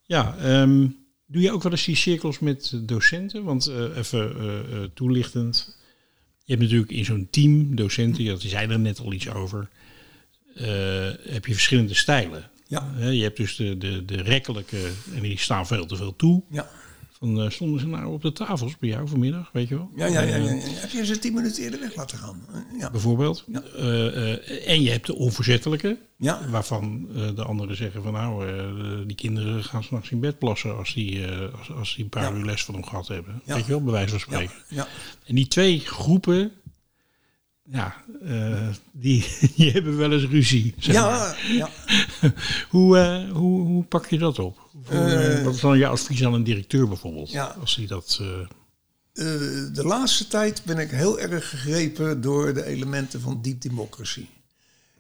[0.04, 0.88] ja ehm,
[1.34, 3.44] doe je ook wel eens die cirkels met docenten?
[3.44, 5.78] Want eh, even eh, eh, toelichtend.
[6.46, 9.70] Je hebt natuurlijk in zo'n team docenten, dat zei er net al iets over.
[11.26, 12.50] heb je verschillende stijlen.
[12.68, 12.94] Ja.
[12.98, 16.44] Je hebt dus de, de, de rekkelijke, en die staan veel te veel toe.
[16.50, 16.70] Ja.
[17.24, 19.90] Van, eh, stonden ze nou op de tafels bij jou vanmiddag, weet je wel?
[19.96, 20.80] Ja, ja, ja, ja, Eh, ja.
[20.80, 22.46] Heb je ze tien minuten eerder weg laten gaan?
[22.54, 22.92] Eh, Ja.
[22.92, 23.46] Bijvoorbeeld.
[24.66, 25.98] En je hebt de onverzettelijke.
[26.18, 26.50] Ja.
[26.50, 28.46] Waarvan de anderen zeggen van nou,
[29.08, 31.28] die kinderen gaan s'nachts in bed plassen als die,
[31.60, 33.42] als, als die een paar uur les van hem gehad hebben.
[33.46, 33.56] Ja.
[33.56, 34.56] Weet je wel, bij wijze van spreken.
[34.70, 34.88] Ja.
[35.26, 36.52] En die twee groepen,
[37.64, 37.96] ja,
[38.92, 40.74] die, die hebben wel eens ruzie.
[40.78, 41.38] zeg maar.
[41.48, 41.70] Ja,
[42.22, 42.30] ja.
[42.70, 42.98] Hoe,
[43.34, 44.63] hoe, hoe pak je dat op?
[44.74, 47.32] Hoe, eh, Eh, wat is dan je advies aan een directeur bijvoorbeeld?
[47.32, 47.56] Ja.
[47.60, 48.18] Als hij dat...
[48.22, 48.28] eh,
[49.74, 54.26] de laatste tijd ben ik heel erg gegrepen door de elementen van deep democracy.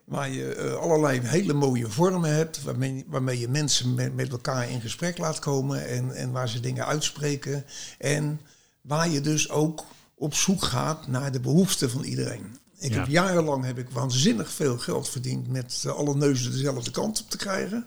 [0.03, 4.82] Waar je allerlei hele mooie vormen hebt, waarmee, waarmee je mensen met, met elkaar in
[4.82, 7.65] gesprek laat komen en, en waar ze dingen uitspreken.
[7.99, 8.39] En
[8.82, 12.57] waar je dus ook op zoek gaat naar de behoeften van iedereen.
[12.80, 12.99] Ik Ja.
[12.99, 17.38] heb jarenlang heb ik waanzinnig veel geld verdiend met alle neuzen dezelfde kant op te
[17.38, 17.86] krijgen.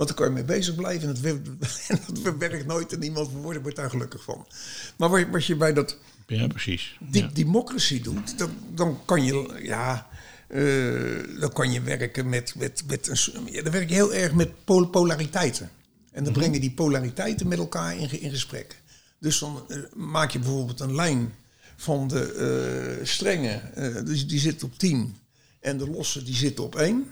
[0.00, 1.40] Want daar kan je mee bezig blijven en wer-
[1.88, 4.46] en dat werkt nooit en niemand wordt, wordt daar gelukkig van.
[4.96, 5.96] Maar wat- je bij dat
[6.26, 6.96] ja, precies.
[7.00, 7.30] die Ja.
[7.32, 10.06] democracy doet, dan, dan kan je, ja,
[10.48, 14.32] eh, dan kan je werken met, met, met een, ja, dan werk je heel erg
[14.32, 15.70] met pol- polariteiten.
[16.12, 18.80] En dan breng je die polariteiten met elkaar in, in gesprek.
[19.18, 21.34] Dus dan eh, maak je bijvoorbeeld een lijn
[21.76, 22.32] van de
[23.00, 25.16] eh strenge, eh, dus die zit op 10
[25.60, 27.06] en de losse die zit op 1.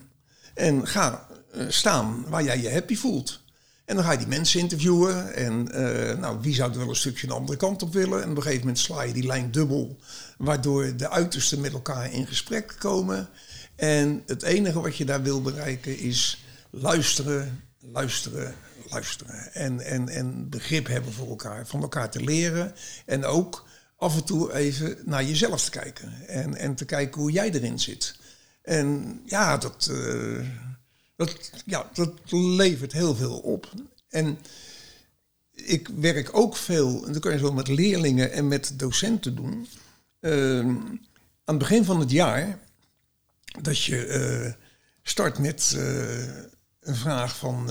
[0.54, 1.26] En ga
[1.68, 3.40] staan waar jij je happy voelt.
[3.88, 5.34] En dan ga je die mensen interviewen.
[5.34, 8.22] En uh, nou, wie zou er wel een stukje de andere kant op willen?
[8.22, 9.96] En op een gegeven moment sla je die lijn dubbel.
[10.38, 13.28] Waardoor de uitersten met elkaar in gesprek komen.
[13.76, 18.54] En het enige wat je daar wil bereiken is luisteren, luisteren,
[18.90, 19.52] luisteren.
[19.52, 22.74] En, en, en begrip hebben voor elkaar, van elkaar te leren.
[23.06, 26.26] En ook af en toe even naar jezelf te kijken.
[26.26, 28.16] En, en te kijken hoe jij erin zit.
[28.62, 30.46] En ja, dat, uh,
[31.18, 33.72] dat, ja, dat levert heel veel op.
[34.08, 34.38] En
[35.52, 39.68] ik werk ook veel, en dat kan je zo met leerlingen en met docenten doen.
[40.20, 41.00] Uh, aan
[41.44, 42.58] het begin van het jaar,
[43.60, 44.52] dat je uh,
[45.02, 46.26] start met uh,
[46.80, 47.70] een vraag van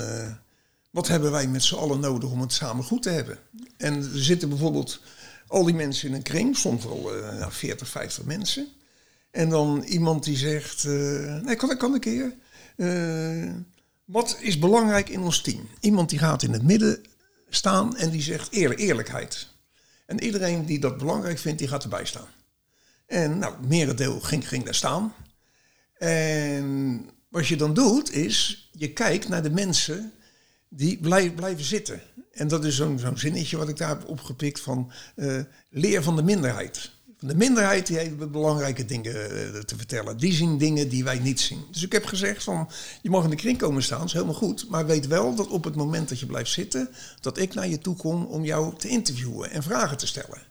[0.91, 3.39] wat hebben wij met z'n allen nodig om het samen goed te hebben?
[3.78, 5.02] En er zitten bijvoorbeeld
[5.48, 8.68] al die mensen in een kring, soms wel uh, 40, 50 mensen.
[9.32, 12.36] En dan iemand die zegt, nee, kan, kan een keer.
[12.78, 13.54] Uh,
[14.06, 15.70] wat is belangrijk in ons team?
[15.80, 17.06] Iemand die gaat in het midden
[17.50, 19.48] staan en die zegt eer, eerlijkheid.
[20.06, 22.28] En iedereen die dat belangrijk vindt, die gaat erbij staan.
[23.06, 25.14] En nou, merendeel ging, ging daar staan.
[25.98, 30.12] En wat je dan doet, is je kijkt naar de mensen
[30.70, 32.02] die blijven, zitten.
[32.32, 36.24] En dat is zo'n zinnetje wat ik daar heb opgepikt van uh, leer van de
[36.24, 36.92] minderheid.
[37.20, 40.18] De minderheid die heeft belangrijke dingen uh, te vertellen.
[40.18, 41.65] Die zien dingen die wij niet zien.
[41.72, 42.70] Dus ik heb gezegd van
[43.01, 44.70] je mag in de kring komen staan, is helemaal goed.
[44.70, 46.89] Maar weet wel dat op het moment dat je blijft zitten,
[47.22, 50.41] dat ik naar je toe kom om jou te interviewen en vragen te stellen.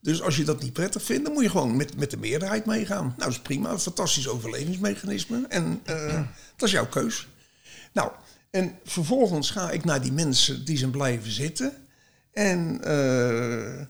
[0.00, 2.66] Dus als je dat niet prettig vindt, dan moet je gewoon met, met de meerderheid
[2.66, 3.04] meegaan.
[3.04, 5.44] Nou, dat is prima, fantastisch overlevingsmechanisme.
[5.48, 6.14] En uh,
[6.56, 7.28] dat is jouw keus.
[7.92, 8.10] Nou,
[8.50, 11.72] en vervolgens ga ik naar die mensen die zijn blijven zitten.
[12.32, 13.80] En, uh,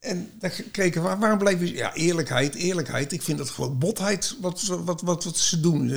[0.00, 1.74] en dan kijken, waar, waarom blijven ze...
[1.74, 3.12] Ja, eerlijkheid, eerlijkheid.
[3.12, 5.88] Ik vind dat gewoon botheid wat, wat, wat, wat ze doen.
[5.88, 5.90] Uh,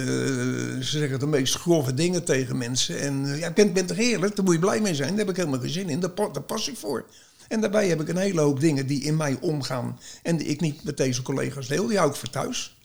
[0.82, 3.00] ze zeggen de meest grove dingen tegen mensen.
[3.00, 5.10] En uh, ja, ik ben, ben toch eerlijk, daar moet je blij mee zijn.
[5.10, 7.06] Daar heb ik helemaal geen zin in, daar, daar pas ik voor.
[7.48, 10.00] En daarbij heb ik een hele hoop dingen die in mij omgaan...
[10.24, 11.88] en die ik niet met deze collega's deel.
[11.88, 12.78] Die hou ik voor thuis.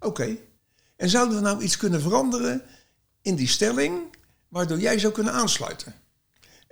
[0.00, 0.36] Oké.
[0.96, 2.62] En zouden we nou iets kunnen veranderen
[3.22, 4.00] in die stelling
[4.48, 5.94] waardoor jij zou kunnen aansluiten.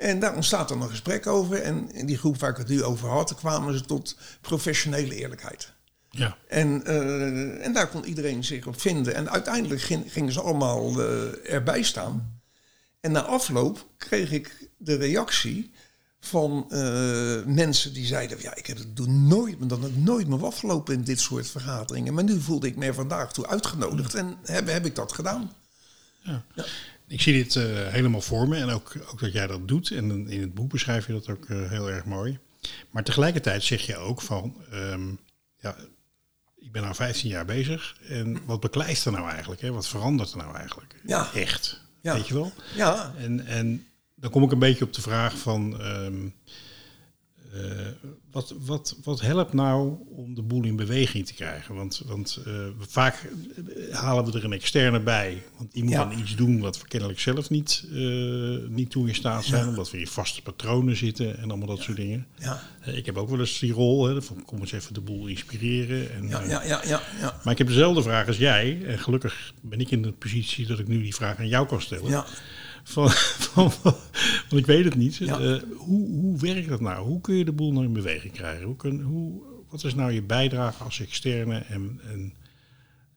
[0.03, 1.63] En daar ontstaat dan een gesprek over.
[1.63, 5.73] En in die groep waar ik het nu over had, kwamen ze tot professionele eerlijkheid.
[6.11, 6.37] Ja.
[6.49, 9.15] En, uh, en daar kon iedereen zich op vinden.
[9.15, 12.41] En uiteindelijk ging, gingen ze allemaal uh, erbij staan.
[13.01, 15.71] En na afloop kreeg ik de reactie
[16.21, 20.45] van uh, mensen die zeiden: Ja, ik heb het doe nooit, dan ook nooit meer
[20.45, 22.15] afgelopen in dit soort vergaderingen.
[22.15, 25.53] Maar nu voelde ik me vandaag toe uitgenodigd en heb, heb ik dat gedaan.
[26.23, 26.45] Ja.
[26.55, 26.65] ja.
[27.13, 29.91] Ik zie dit uh, helemaal voor me en ook, ook dat jij dat doet.
[29.91, 32.39] En in het boek beschrijf je dat ook uh, heel erg mooi.
[32.91, 35.19] Maar tegelijkertijd zeg je ook van, um,
[35.59, 35.77] ja,
[36.59, 37.97] ik ben nou 15 jaar bezig.
[38.09, 39.61] En wat beklijft er nou eigenlijk?
[39.61, 39.73] Hè?
[39.73, 40.95] Wat verandert er nou eigenlijk?
[41.07, 41.33] Ja.
[41.35, 42.15] Echt, ja.
[42.15, 42.53] weet je wel?
[42.75, 43.15] Ja.
[43.19, 45.87] En, en dan kom ik een beetje op de vraag van...
[45.87, 46.35] Um,
[47.55, 47.89] uh,
[48.33, 51.75] wat, wat, wat helpt nou om de boel in beweging te krijgen?
[51.75, 53.29] Want, want uh, vaak
[53.91, 55.43] halen we er een externe bij.
[55.57, 56.05] Want die moet ja.
[56.05, 59.63] dan iets doen wat we kennelijk zelf niet, uh, niet toe in staat zijn.
[59.63, 59.69] Ja.
[59.69, 61.83] Omdat we in vaste patronen zitten en allemaal dat ja.
[61.83, 62.27] soort dingen.
[62.39, 62.63] Ja.
[62.85, 66.13] ik heb ook wel eens die rol hè, van kom eens even de boel inspireren.
[66.13, 67.41] En, ja, ja, ja, ja, ja.
[67.45, 68.83] Maar ik heb dezelfde vraag als jij.
[68.87, 71.81] En gelukkig ben ik in de positie dat ik nu die vraag aan jou kan
[71.81, 72.25] stellen.
[72.83, 73.73] Van, van,
[74.49, 75.17] want ik weet het niet.
[75.17, 75.41] Ja.
[75.41, 77.07] Uh, hoe, hoe werkt dat nou?
[77.07, 78.65] Hoe kun je de boel nou in beweging krijgen?
[78.65, 81.59] Hoe kun, hoe, wat is nou je bijdrage als externe?
[81.59, 82.35] En, en,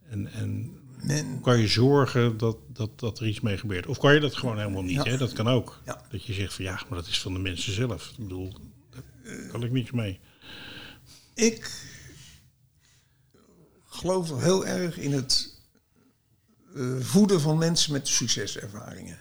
[0.10, 3.86] en, en Men, kan je zorgen dat, dat, dat er iets mee gebeurt?
[3.86, 5.04] Of kan je dat gewoon helemaal niet?
[5.04, 5.12] Ja.
[5.12, 5.18] Hè?
[5.18, 5.82] Dat kan ook.
[5.86, 6.02] Ja.
[6.12, 8.10] Dat je zegt van ja, maar dat is van de mensen zelf.
[8.10, 8.54] Ik bedoel,
[8.90, 9.04] daar
[9.52, 10.20] kan ik niks mee.
[11.34, 11.72] Ik
[13.86, 15.60] geloof heel erg in het
[16.76, 19.18] uh, voeden van mensen met succeservaringen.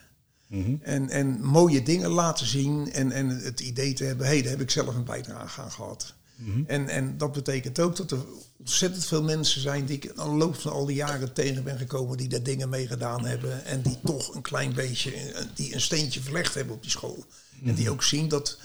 [0.82, 4.50] En, en mooie dingen laten zien en, en het idee te hebben, hé, hey, daar
[4.50, 6.14] heb ik zelf een bijdrage aan gehad.
[6.36, 8.18] Mm en, en dat betekent ook dat er
[8.58, 12.16] ontzettend veel mensen zijn die ik aan loop van al die jaren tegen ben gekomen,
[12.16, 15.12] die daar dingen mee gedaan hebben en die toch een klein beetje,
[15.54, 17.24] die een steentje verlegd hebben op die school.
[17.64, 18.58] En die ook zien dat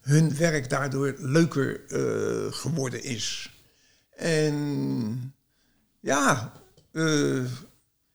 [0.00, 3.50] hun werk daardoor leuker uh, geworden is.
[4.16, 5.34] En
[6.00, 6.52] ja,
[6.92, 7.44] uh,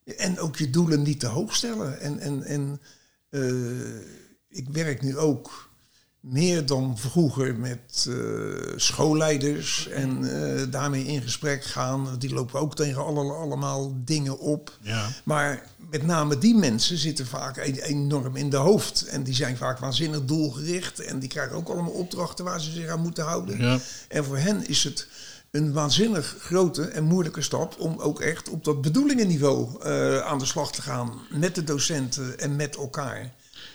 [0.06, 2.00] en ook je doelen niet te hoog stellen.
[2.00, 2.82] En, en, en
[3.30, 4.02] uh,
[4.50, 5.72] ik werk nu ook
[6.20, 12.16] meer dan vroeger met uh, schoolleiders en uh, daarmee in gesprek gaan.
[12.20, 14.78] Die lopen ook tegen alle, allemaal dingen op.
[14.82, 15.10] Ja.
[15.24, 19.06] Maar met name die mensen zitten vaak enorm in de hoofd.
[19.06, 21.00] En die zijn vaak waanzinnig doelgericht.
[21.00, 23.62] En die krijgen ook allemaal opdrachten waar ze zich aan moeten houden.
[23.62, 23.80] Ja.
[24.08, 25.08] En voor hen is het
[25.54, 30.46] een waanzinnig grote en moeilijke stap om ook echt op dat bedoelingenniveau uh, aan de
[30.46, 33.34] slag te gaan met de docenten en met elkaar.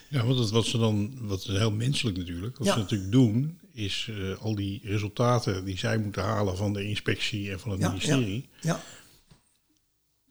[0.08, 2.72] Ja, want het, wat ze dan, wat is heel menselijk natuurlijk, wat Ja.
[2.72, 7.50] ze natuurlijk doen, is eh, al die resultaten die zij moeten halen van de inspectie
[7.50, 8.80] en van het Ja, ministerie, Ja,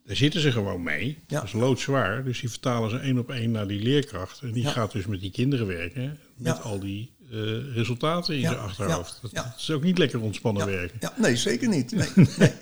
[0.04, 1.18] daar zitten ze gewoon mee.
[1.26, 1.34] Ja.
[1.40, 2.24] Dat is loodzwaar.
[2.24, 4.40] Dus die vertalen ze één op één naar die leerkracht.
[4.40, 4.70] En die Ja.
[4.70, 6.62] gaat dus met die kinderen werken, met Ja.
[6.62, 9.18] al die eh, resultaten in Ja, zijn achterhoofd.
[9.22, 9.42] Dat, ja.
[9.42, 10.96] dat is ook niet lekker ontspannen werken.
[11.00, 11.90] ja, nee, zeker niet.
[11.90, 12.52] Nee, nee, nee.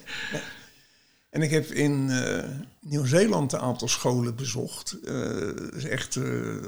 [1.31, 2.45] En ik heb in eh,
[2.81, 4.97] Nieuw-Zeeland een aantal scholen bezocht.
[5.75, 6.19] Is echt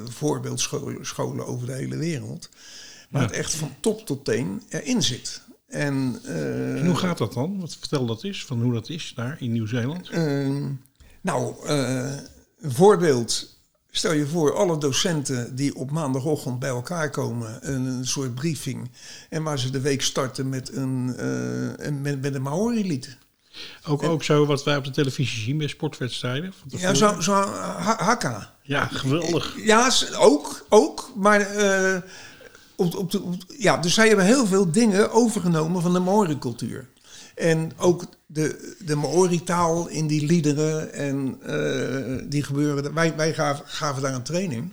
[0.08, 2.48] voorbeeldscholen scholen over de hele wereld.
[3.10, 5.42] Waar het echt van top tot teen erin zit.
[5.66, 7.60] En, En hoe gaat dat dan?
[7.60, 10.08] Wat vertel dat is, van hoe dat is daar in Nieuw-Zeeland?
[10.10, 10.72] Ehm,
[11.20, 13.57] nou, een voorbeeld.
[13.90, 18.90] Stel je voor, alle docenten die op maandagochtend bij elkaar komen, een, een soort briefing.
[19.28, 23.16] En waar ze de week starten met een, eh, een, met, met een Maori-lied.
[23.86, 26.52] Ook, ook zo wat wij op de televisie zien bij sportwedstrijden.
[26.68, 28.54] Ja, zo, zo ha- hakka.
[28.62, 29.54] ja geweldig.
[29.64, 31.10] Ja, s- ook, ook.
[31.16, 32.00] Maar eh,
[32.76, 36.88] op, op de, op- ja, dus zij hebben heel veel dingen overgenomen van de Maori-cultuur.
[37.34, 42.94] En ook de, de Maori-taal in die liederen en eh, die gebeuren.
[42.94, 44.72] Wij, wij gaven, gaven daar een training.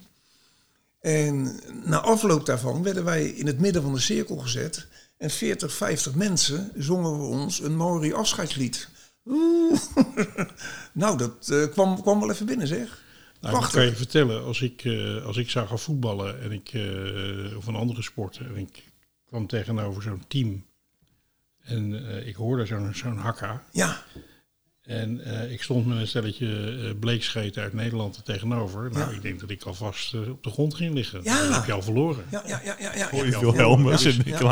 [1.00, 4.88] En na afloop daarvan werden wij in het midden van de cirkel gezet.
[5.18, 8.90] En 40, 50 mensen zongen we ons een Maori afscheidslied.
[9.26, 9.80] Oeh.
[10.94, 13.04] nou, dat eh, kwam, kwam wel even binnen, zeg.
[13.42, 16.72] Nou, ik kan je vertellen, als ik, eh, als ik zou gaan voetballen en ik,
[17.58, 18.84] of een andere sport en ik
[19.28, 20.66] kwam tegenover zo'n team
[21.66, 24.04] en eh, ik hoorde zo'n zo'n hakka Ja,
[24.82, 28.92] en eh, ik stond met een stelletje eh bleekscheten uit Nederland er tegenover.
[28.92, 29.16] Nou, Ja.
[29.16, 31.24] ik denk dat ik alvast op de grond ging liggen.
[31.24, 31.42] Ja.
[31.42, 32.26] Dan heb je al verloren.
[32.32, 32.96] ja, ja, ja, ja.
[32.96, 33.32] ja, Hoor je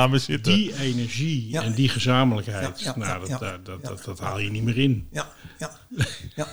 [0.09, 0.53] me zitten.
[0.53, 1.61] Die energie Ja.
[1.63, 3.37] en die gezamenlijkheid, Ja, ja, nou, ja, dat, ja.
[3.37, 5.07] dat, dat, dat, dat haal je niet meer in.
[5.11, 5.71] Ja, ja,
[6.35, 6.47] ja.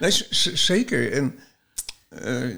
[0.00, 0.10] Nee,
[0.54, 1.12] zeker.
[1.12, 1.38] En,
[2.08, 2.56] eh,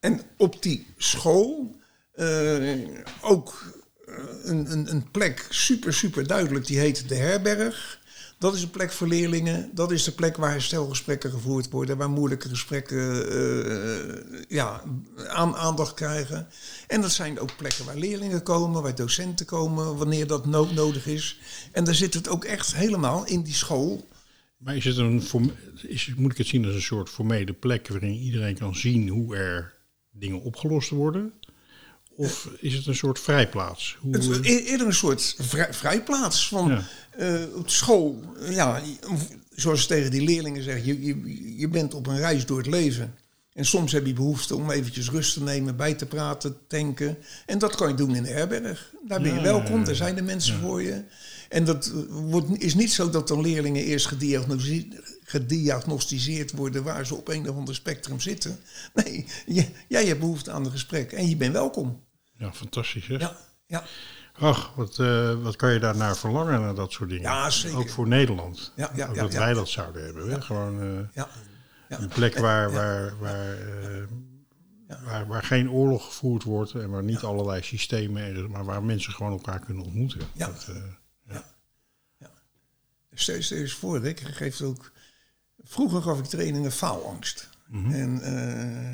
[0.00, 1.80] en op die school
[2.12, 2.78] eh,
[3.20, 3.80] ook
[4.44, 6.66] een, een, een plek super, super duidelijk.
[6.66, 8.00] Die heet de Herberg.
[8.38, 9.70] Dat is een plek voor leerlingen.
[9.74, 11.96] Dat is de plek waar herstelgesprekken gevoerd worden.
[11.96, 14.82] Waar moeilijke gesprekken eh, ja,
[15.26, 16.48] aan, aandacht krijgen.
[16.86, 21.06] En dat zijn ook plekken waar leerlingen komen, waar docenten komen, wanneer dat no- nodig
[21.06, 21.38] is.
[21.72, 24.08] En daar zit het ook echt helemaal in die school.
[24.56, 25.22] Maar is het een,
[25.82, 29.36] is, moet ik het zien als een soort formele plek waarin iedereen kan zien hoe
[29.36, 29.74] er
[30.10, 31.32] dingen opgelost worden?
[32.16, 33.96] Of is het een soort vrijplaats?
[34.00, 36.84] Hoe, Het is eh, e- eerder een soort vrij, vrijplaats van Ja.
[37.18, 38.22] eh, op school.
[38.50, 38.80] Ja,
[39.54, 42.66] zoals ze tegen die leerlingen zeggen, je, je, je bent op een reis door het
[42.66, 43.14] leven.
[43.52, 47.16] En soms heb je behoefte om eventjes rust te nemen, bij te praten, tanken.
[47.46, 48.92] En dat kan je doen in de herberg.
[49.08, 51.02] Daar ben je Ja, welkom, ja, daar zijn de mensen voor je.
[51.48, 54.88] En dat eh, wordt, is niet zo dat dan leerlingen eerst gediagnosi-
[55.32, 58.58] gediagnosticeerd worden waar ze op een of ander spectrum zitten.
[58.94, 62.04] Nee, je- jij hebt behoefte aan een gesprek en je bent welkom.
[62.38, 63.14] ja, fantastisch hè?
[63.16, 63.84] Ja, ja.
[64.32, 67.24] Ach, wat, eh, wat kan je daar naar verlangen, naar dat soort dingen?
[67.24, 67.78] Ja, zeker.
[67.78, 68.72] Ook voor Nederland.
[68.76, 69.38] Ja, ja, Ook ja, dat ja.
[69.38, 70.30] wij dat zouden hebben.
[70.30, 70.40] Hè?
[70.40, 71.28] Gewoon eh, ja.
[71.88, 71.98] ja.
[72.00, 74.02] een plek waar, waar, waar, eh,
[75.04, 79.32] waar, waar geen oorlog gevoerd wordt en waar niet allerlei systemen, maar waar mensen gewoon
[79.32, 80.20] elkaar kunnen ontmoeten.
[80.34, 80.46] Ja.
[80.46, 81.36] Dat, eh,
[83.14, 84.92] Stel je eens voor, ik geef ook.
[85.72, 87.48] Vroeger gaf ik trainingen faalangst.
[87.72, 88.88] En, eh,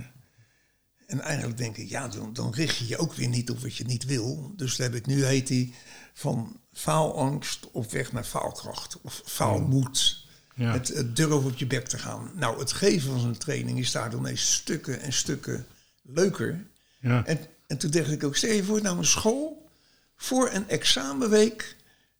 [1.07, 3.77] en eigenlijk denk ik, ja, dan, dan richt je je ook weer niet op wat
[3.77, 4.53] je niet wil.
[4.57, 5.75] Dus daar heb ik nu heet die
[6.15, 9.01] van faalangst op weg naar faalkracht.
[9.01, 10.27] Of faalmoed.
[10.55, 10.73] Ja.
[10.73, 12.31] Het, het durven op je bek te gaan.
[12.35, 15.67] Nou, het geven van zo'n training is daardoor ineens stukken en stukken
[16.03, 16.67] leuker.
[17.01, 17.27] ja.
[17.27, 19.69] En, en toen dacht ik ook, stel je voor nou een school
[20.17, 21.77] voor een examenweek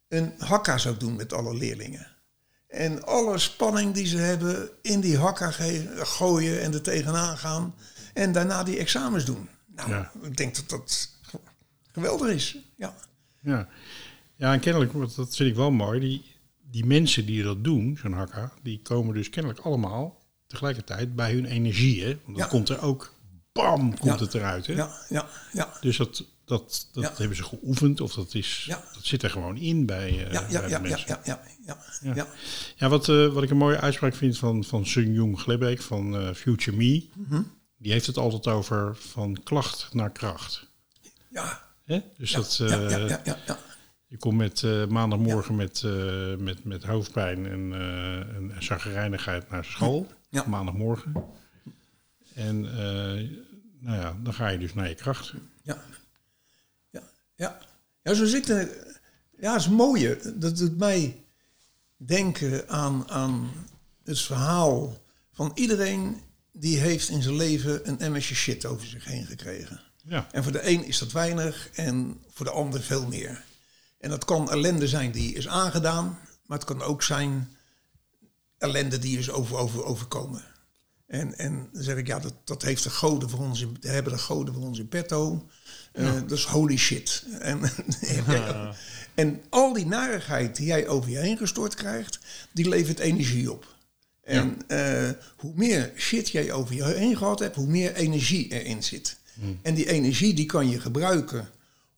[0.09, 2.17] een hakka zou doen met alle leerlingen.
[2.69, 5.51] En alle spanning die ze hebben in die hakka
[5.97, 7.75] gooien en er tegenaan gaan.
[8.15, 9.49] En daarna die examens doen.
[9.67, 10.13] Nou, Ja.
[10.23, 11.11] ik denk dat dat
[11.93, 12.57] geweldig is.
[12.77, 12.95] Ja,
[13.43, 13.69] Ja,
[14.37, 16.25] ja en kennelijk, dat vind ik wel mooi, die,
[16.71, 21.45] die mensen die dat doen, zo'n hakka, die komen dus kennelijk allemaal tegelijkertijd bij hun
[21.47, 22.03] energie.
[22.05, 22.09] Hè?
[22.25, 22.47] Want dat Ja.
[22.47, 23.15] komt er ook,
[23.53, 24.25] bam, komt Ja.
[24.25, 24.67] het eruit.
[24.67, 24.73] Hè?
[24.73, 25.73] ja, ja, ja.
[25.81, 27.13] Dus dat, dat, dat Ja.
[27.17, 30.69] hebben ze geoefend, of dat, is, dat zit er gewoon in bij, Ja, ja, bij
[30.69, 31.09] de mensen.
[31.09, 31.41] ja, ja, ja,
[31.75, 32.15] Ja.
[32.15, 32.27] ja.
[32.77, 36.17] Ja, wat, eh, wat ik een mooie uitspraak vind van, van Sun Jung Glebbeek van
[36.17, 37.43] eh, Future Me, Mhm.
[37.77, 40.67] die heeft het altijd over van klacht naar kracht.
[41.31, 41.67] ja.
[41.85, 42.01] Hè?
[42.19, 43.59] Dus dat, ja, eh, ja, ja, ja.
[44.07, 45.83] Je komt met maandagmorgen met,
[46.39, 47.73] met, met hoofdpijn en,
[48.35, 50.07] en zagrijnigheid naar school.
[50.29, 50.45] Ja.
[50.47, 51.25] Maandagmorgen.
[52.35, 52.61] En
[53.81, 55.33] nou ja, dan ga je dus naar je kracht.
[55.63, 55.83] Ja.
[56.91, 57.03] Ja,
[57.35, 57.59] ja.
[58.03, 58.69] ja zo zitten.
[59.39, 60.19] Ja, dat is mooie.
[60.35, 61.23] Dat doet mij
[62.07, 63.51] denken aan, aan
[64.05, 64.97] het verhaal
[65.33, 66.21] van iedereen
[66.53, 69.81] die heeft in zijn leven een emmertje shit over zich heen gekregen.
[70.05, 70.27] Ja.
[70.33, 73.45] En voor de een is dat weinig en voor de ander veel meer.
[73.99, 77.57] En dat kan ellende zijn die is aangedaan, maar het kan ook zijn
[78.59, 80.45] ellende die is over, over, overkomen.
[81.09, 84.13] En, en dan zeg ik, ja, dat, dat heeft de goden voor ons in, hebben
[84.13, 85.49] de goden voor ons in petto.
[85.93, 87.25] Uh, Dat is holy shit.
[87.39, 87.61] En,
[89.15, 92.19] en al die narigheid die jij over je heen gestort krijgt,
[92.53, 93.77] die levert energie op.
[94.23, 98.83] En uh, hoe meer shit jij over je heen gehad hebt, hoe meer energie erin
[98.83, 99.17] zit.
[99.35, 99.59] Hmm.
[99.63, 101.49] En die energie die kan je gebruiken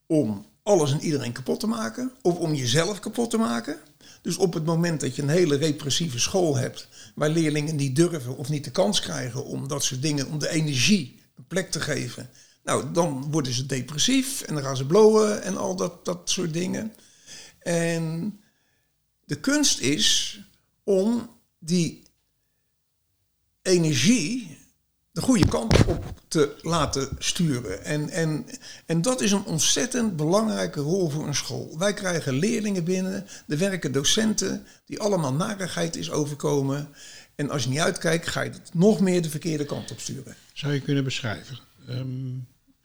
[0.06, 2.12] om alles en iedereen kapot te maken.
[2.22, 3.76] Of om jezelf kapot te maken.
[4.22, 8.36] Dus op het moment dat je een hele repressieve school hebt, waar leerlingen niet durven
[8.36, 11.80] of niet de kans krijgen om dat soort dingen, om de energie een plek te
[11.80, 12.30] geven,
[12.64, 16.52] nou dan worden ze depressief en dan gaan ze blowen en al dat, dat soort
[16.52, 16.94] dingen.
[17.58, 18.34] En
[19.24, 20.38] de kunst is
[20.84, 22.02] om die
[23.62, 24.58] energie
[25.12, 27.84] de goede kant op te laten sturen.
[27.84, 28.46] En, en,
[28.86, 31.78] en dat is een ontzettend belangrijke rol voor een school.
[31.78, 36.88] Wij krijgen leerlingen binnen, er werken docenten die allemaal narigheid is overkomen.
[37.34, 40.34] En als je niet uitkijkt, ga je het nog meer de verkeerde kant op sturen.
[40.52, 41.58] Zou je kunnen beschrijven?
[41.88, 42.30] Ehm,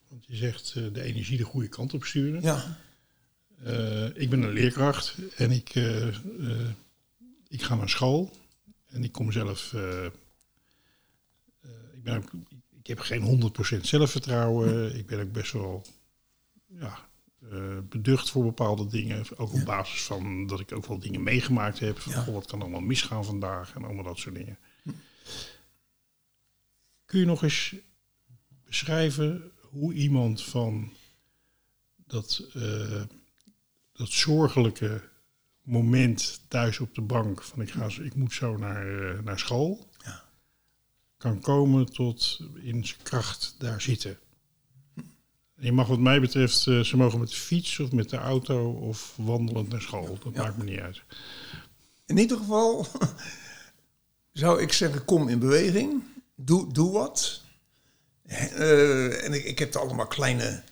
[0.09, 2.41] want je zegt uh, de energie de goede kant op sturen.
[2.41, 2.77] Ja.
[3.67, 6.07] Uh, ik ben een leerkracht en ik, uh,
[7.47, 8.31] ik ga naar school.
[8.89, 9.73] En ik kom zelf
[12.05, 12.31] ben ook,
[12.79, 14.97] ik heb geen 100% zelfvertrouwen.
[14.97, 15.85] Ik ben ook best wel
[16.67, 17.09] ja,
[17.51, 19.25] uh, beducht voor bepaalde dingen.
[19.37, 21.99] Ook op basis van dat ik ook wel dingen meegemaakt heb.
[21.99, 24.57] Van, goh, wat kan allemaal misgaan vandaag en allemaal dat soort dingen.
[27.05, 27.75] Kun je nog eens
[28.65, 30.93] beschrijven hoe iemand van
[31.95, 33.01] dat, uh,
[33.93, 35.01] dat zorgelijke
[35.61, 39.89] moment thuis op de bank van ik, ga, ik moet zo naar, uh, naar school
[41.25, 44.17] kan komen tot in zijn kracht daar zitten.
[45.59, 48.71] Je mag wat mij betreft, uh, ze mogen met de fiets of met de auto
[48.71, 50.17] of wandelend naar school.
[50.23, 51.01] Dat maakt me niet uit.
[52.05, 52.87] In ieder geval
[54.31, 56.03] zou ik zeggen, kom in beweging.
[56.35, 57.41] Doe, doe wat.
[58.27, 60.63] Uh, en ik, ik heb er allemaal kleine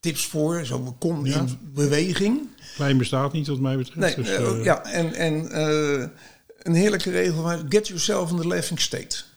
[0.00, 0.64] tips voor.
[0.64, 1.38] Zo, kom ja.
[1.38, 2.48] in beweging.
[2.74, 4.16] Klein bestaat niet wat mij betreft.
[4.16, 5.58] Nee, dus, uh, ja, en, en
[6.62, 7.44] een heerlijke regel.
[7.68, 9.28] Get yourself in the laughing state.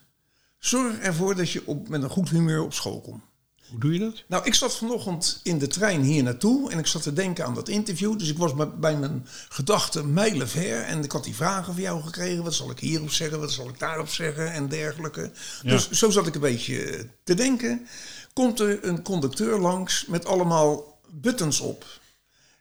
[0.64, 3.22] Zorg ervoor dat je op, met een goed humeur op school komt.
[3.68, 4.24] Hoe doe je dat?
[4.28, 7.54] Nou, ik zat vanochtend in de trein hier naartoe en ik zat te denken aan
[7.54, 8.18] dat interview.
[8.18, 12.44] Dus ik was bij mijn gedachten mijlenver en ik had die vragen van jou gekregen.
[12.44, 15.30] Wat zal ik hierop zeggen, wat zal ik daarop zeggen en dergelijke.
[15.62, 17.86] Dus zo zat ik een beetje te denken.
[18.32, 21.86] Komt er een conducteur langs met allemaal buttons op.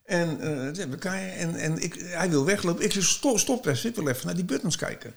[0.05, 2.83] En, uh, en, en ik, hij wil weglopen.
[2.83, 5.13] Ik zeg, stop, stop ik wil even naar die buttons kijken.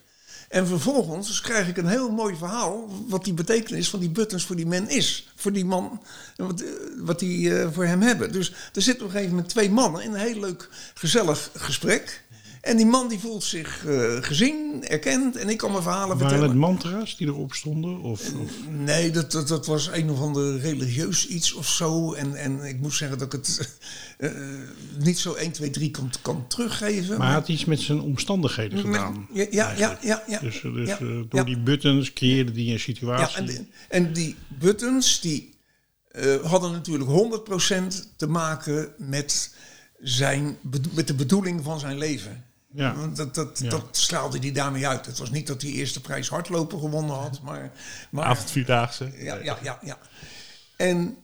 [0.56, 2.88] En vervolgens krijg ik een heel mooi verhaal.
[3.08, 5.28] wat die betekenis van die buttons voor die man is.
[5.36, 6.02] Voor die man,
[6.36, 8.32] wat, eh, wat die uh, voor hem hebben.
[8.32, 12.24] Dus er zitten op een gegeven moment twee mannen in een heel leuk, gezellig gesprek.
[12.66, 16.28] En die man die voelt zich uh, gezien, erkend en ik kan mijn verhalen Waren
[16.28, 16.56] vertellen.
[16.56, 18.00] Waren het mantra's die erop stonden?
[18.00, 18.52] Of, of?
[18.68, 22.12] Nee, dat, dat, dat, was een of ander religieus iets of zo.
[22.12, 23.78] En, en ik moet zeggen dat ik het
[24.18, 24.30] uh,
[24.98, 27.18] niet zo 1, 2, 3 kan, kan teruggeven.
[27.18, 29.28] Maar hij had iets met zijn omstandigheden gedaan.
[29.32, 32.80] Ja, ja, ja, ja, ja, Dus, dus ja, uh, door die buttons creëerde die een
[32.80, 33.42] situatie.
[33.42, 35.54] Ja, en, en die buttons die
[36.42, 39.54] hadden natuurlijk 100% te maken met,
[40.00, 40.56] zijn,
[40.94, 42.44] met de bedoeling van zijn leven.
[42.76, 42.94] Ja.
[43.14, 43.70] Dat, dat, ja.
[43.70, 45.06] dat straalde hij daarmee uit.
[45.06, 47.72] Het was niet dat hij eerste prijs hardlopen gewonnen had, maar...
[48.10, 49.12] maar Avondvierdaagse.
[49.16, 49.98] Ja, ja, ja, ja.
[50.76, 51.16] En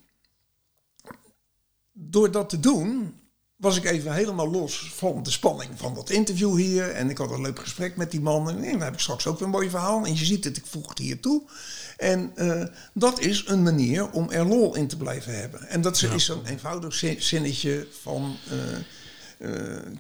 [1.92, 3.14] door dat te doen,
[3.57, 6.90] was ik even helemaal los van de spanning van dat interview hier.
[6.90, 8.50] En ik had een leuk gesprek met die man.
[8.50, 10.05] En dan heb ik straks ook weer een mooi verhaal.
[10.05, 11.42] En je ziet het, ik voeg het hier toe.
[11.96, 15.68] En uh, dat is een manier om er lol in te blijven hebben.
[15.68, 18.36] En dat is zo'n eenvoudig zinnetje van...
[18.53, 18.78] Uh,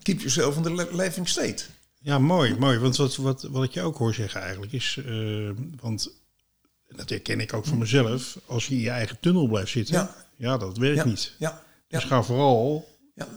[0.02, 1.64] keep yourself in the living state.
[2.04, 2.78] Ja, mooi, mooi.
[2.78, 4.98] Want wat, wat, wat ik je ook hoor zeggen eigenlijk is...
[5.06, 6.10] Uh, want
[6.88, 8.38] dat herken ik ook van mezelf.
[8.46, 9.94] Als je in je eigen tunnel blijft zitten...
[9.94, 11.04] Ja, ja dat werkt ja.
[11.04, 11.34] niet.
[11.38, 11.62] Ja.
[11.88, 12.88] Dus ga vooral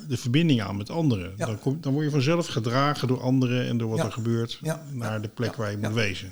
[0.07, 1.37] de verbinding aan met anderen.
[1.37, 3.67] Dan, kom, dan word je vanzelf gedragen door anderen...
[3.67, 4.59] en door wat er gebeurt
[4.91, 6.29] naar de plek waar je moet wezen.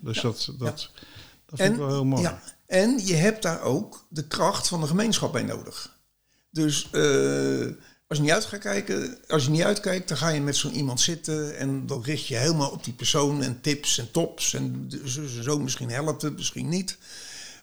[0.00, 0.90] Dus dat, dat,
[1.46, 2.30] dat vind ik wel heel mooi.
[2.66, 5.98] En je hebt daar ook de kracht van de gemeenschap bij nodig.
[6.50, 6.88] Dus...
[6.92, 7.66] Uh,
[8.12, 11.00] als je niet uit kijken, als je niet uitkijkt, dan ga je met zo'n iemand
[11.00, 14.90] zitten en dan richt je helemaal op die persoon en tips en tops en
[15.42, 16.98] zo, misschien helpt het, misschien niet.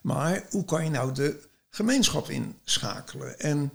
[0.02, 1.39] Maar hoe kan je nou de
[1.70, 3.39] gemeenschap inschakelen?
[3.39, 3.74] En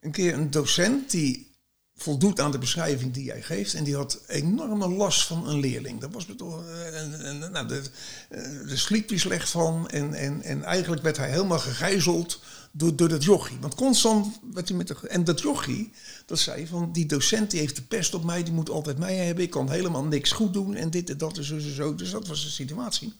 [0.00, 1.50] een keer een docent die
[1.96, 3.74] voldoet aan de beschrijving die jij geeft.
[3.74, 6.00] En die had enorme last van een leerling.
[6.00, 7.82] Dat was toch, en, nou, de,
[8.68, 9.88] de sliep hij slecht van.
[9.88, 12.40] En, en, en eigenlijk werd hij helemaal gegijzeld
[12.72, 13.58] door, door dat jochie.
[13.60, 15.08] Want constant werd hij met de...
[15.08, 15.92] En dat jochie,
[16.26, 16.92] dat zei van...
[16.92, 19.44] Die docent die heeft de pest op mij, die moet altijd mij hebben.
[19.44, 21.94] Ik kan helemaal niks goed doen en dit en dat en zo en zo.
[21.94, 23.12] Dus dat was de situatie.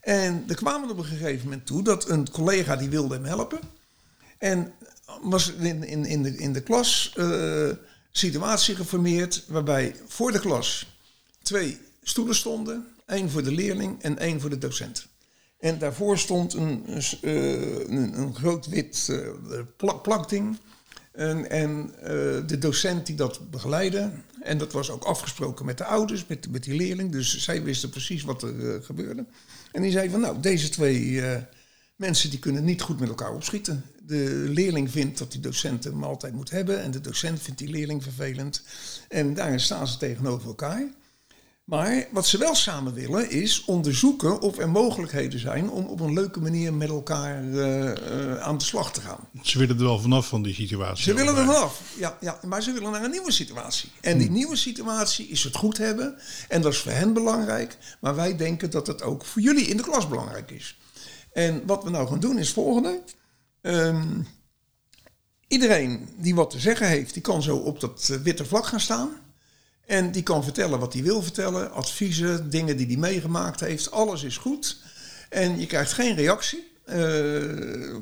[0.00, 3.60] En er kwamen op een gegeven moment toe dat een collega die wilde hem helpen.
[4.38, 4.72] En
[5.22, 7.70] was in, in, in, de, in de klas uh,
[8.10, 10.86] situatie geformeerd waarbij voor de klas
[11.42, 12.86] twee stoelen stonden.
[13.06, 15.06] één voor de leerling en één voor de docent.
[15.60, 16.84] En daarvoor stond een,
[17.20, 19.12] een, een, groot wit
[19.76, 20.58] plak, plakding.
[21.12, 22.06] En, en uh,
[22.46, 24.10] de docent die dat begeleidde.
[24.42, 27.12] En dat was ook afgesproken met de ouders, met, met die leerling.
[27.12, 29.24] Dus zij wisten precies wat er gebeurde.
[29.72, 31.22] En die zei van nou, deze twee
[32.00, 33.84] mensen die kunnen niet goed met elkaar opschieten.
[34.06, 36.82] De leerling vindt dat die docent hem altijd moet hebben.
[36.82, 38.62] En de docent vindt die leerling vervelend.
[39.08, 40.88] En daarin staan ze tegenover elkaar.
[41.70, 46.12] Maar wat ze wel samen willen is onderzoeken of er mogelijkheden zijn om op een
[46.12, 49.28] leuke manier met elkaar uh, uh, aan de slag te gaan.
[49.42, 51.04] Ze willen er wel vanaf van die situatie.
[51.04, 53.90] Ze willen er vanaf, ja, ja, maar ze willen naar een nieuwe situatie.
[54.00, 56.18] En die nieuwe situatie is het goed hebben.
[56.48, 57.78] En dat is voor hen belangrijk.
[58.00, 60.78] Maar wij denken dat het ook voor jullie in de klas belangrijk is.
[61.32, 63.02] En wat we nou gaan doen is het volgende.
[63.62, 64.26] Um,
[65.48, 69.10] iedereen die wat te zeggen heeft, die kan zo op dat witte vlak gaan staan.
[69.90, 73.90] En die kan vertellen wat hij wil vertellen, adviezen, dingen die hij meegemaakt heeft.
[73.90, 74.76] Alles is goed.
[75.28, 76.72] En je krijgt geen reactie.
[76.86, 76.96] Uh,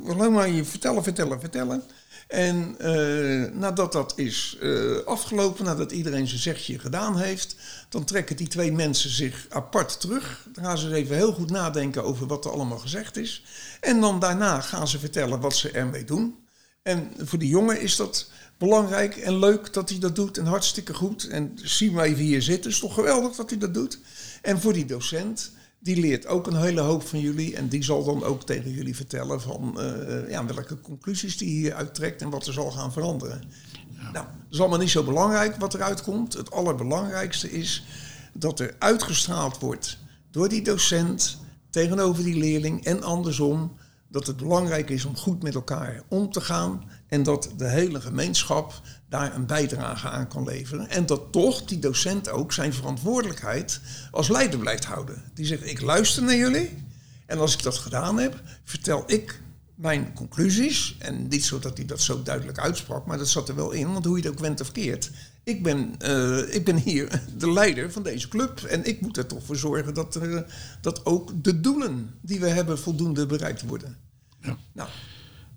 [0.09, 1.83] alleen maar je vertellen, vertellen, vertellen.
[2.27, 7.57] En uh, nadat dat is uh, afgelopen, nadat iedereen zijn zegje gedaan heeft,
[7.89, 10.47] dan trekken die twee mensen zich apart terug.
[10.53, 13.45] Dan gaan ze even heel goed nadenken over wat er allemaal gezegd is.
[13.81, 16.47] En dan daarna gaan ze vertellen wat ze ermee doen.
[16.83, 20.95] En voor die jongen is dat belangrijk en leuk dat hij dat doet en hartstikke
[20.95, 21.29] goed.
[21.29, 23.99] En zien wij even hier zitten, is toch geweldig dat hij dat doet.
[24.43, 28.05] En voor die docent, die leert ook een hele hoop van jullie en die zal
[28.05, 32.47] dan ook tegen jullie vertellen van uh, ja, welke conclusies die hier uittrekt en wat
[32.47, 33.43] er zal gaan veranderen.
[33.89, 34.11] Ja.
[34.11, 36.33] Nou, dat is allemaal niet zo belangrijk wat eruit komt.
[36.33, 37.85] Het allerbelangrijkste is
[38.33, 39.99] dat er uitgestraald wordt
[40.31, 41.39] door die docent
[41.71, 43.77] tegenover die leerling en andersom
[44.09, 48.01] dat het belangrijk is om goed met elkaar om te gaan en dat de hele
[48.01, 50.89] gemeenschap daar een bijdrage aan kan leveren.
[50.89, 53.81] En dat toch die docent ook zijn verantwoordelijkheid
[54.11, 55.23] als leider blijft houden.
[55.35, 56.87] Die zegt, ik luister naar jullie
[57.27, 59.41] en als ik dat gedaan heb, vertel ik
[59.75, 60.97] mijn conclusies.
[60.99, 63.93] En niet zo dat hij dat zo duidelijk uitsprak, maar dat zat er wel in,
[63.93, 65.11] want hoe je het ook went of keert.
[65.45, 69.27] Ik ben, uh, ik ben hier de leider van deze club en ik moet er
[69.27, 70.41] toch voor zorgen dat, uh,
[70.81, 73.97] dat ook de doelen die we hebben voldoende bereikt worden.
[74.41, 74.57] Ja.
[74.73, 74.89] Nou.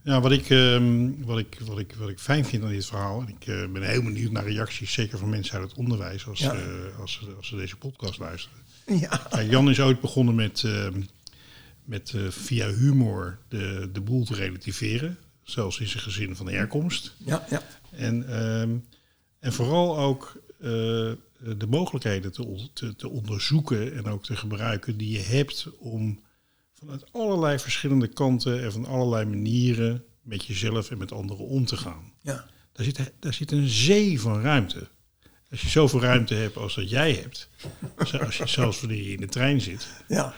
[0.03, 3.21] Ja, wat ik, um, wat, ik, wat, ik, wat ik fijn vind aan dit verhaal,
[3.21, 6.39] en ik uh, ben heel benieuwd naar reacties, zeker van mensen uit het onderwijs, als,
[6.39, 6.55] ja.
[6.55, 8.57] uh, als, als, ze deze podcast luisteren.
[8.85, 9.27] Ja.
[9.31, 10.87] ja Jan is ooit begonnen met, uh,
[11.83, 17.15] met via humor de, de boel te relativeren, zelfs in zijn gezin van herkomst.
[17.17, 17.61] Ja, ja.
[17.91, 18.85] En, um,
[19.39, 25.23] en vooral ook de mogelijkheden te, te, te onderzoeken en ook te gebruiken die je
[25.23, 26.19] hebt om
[26.81, 31.77] vanuit allerlei verschillende kanten en van allerlei manieren met jezelf en met anderen om te
[31.77, 32.13] gaan.
[32.21, 32.45] Ja.
[32.71, 34.87] Daar, zit, daar zit een zee van ruimte.
[35.51, 37.49] Als je zoveel ruimte hebt als dat jij hebt,
[38.25, 40.33] als je zelfs wanneer je in de trein zit, ja.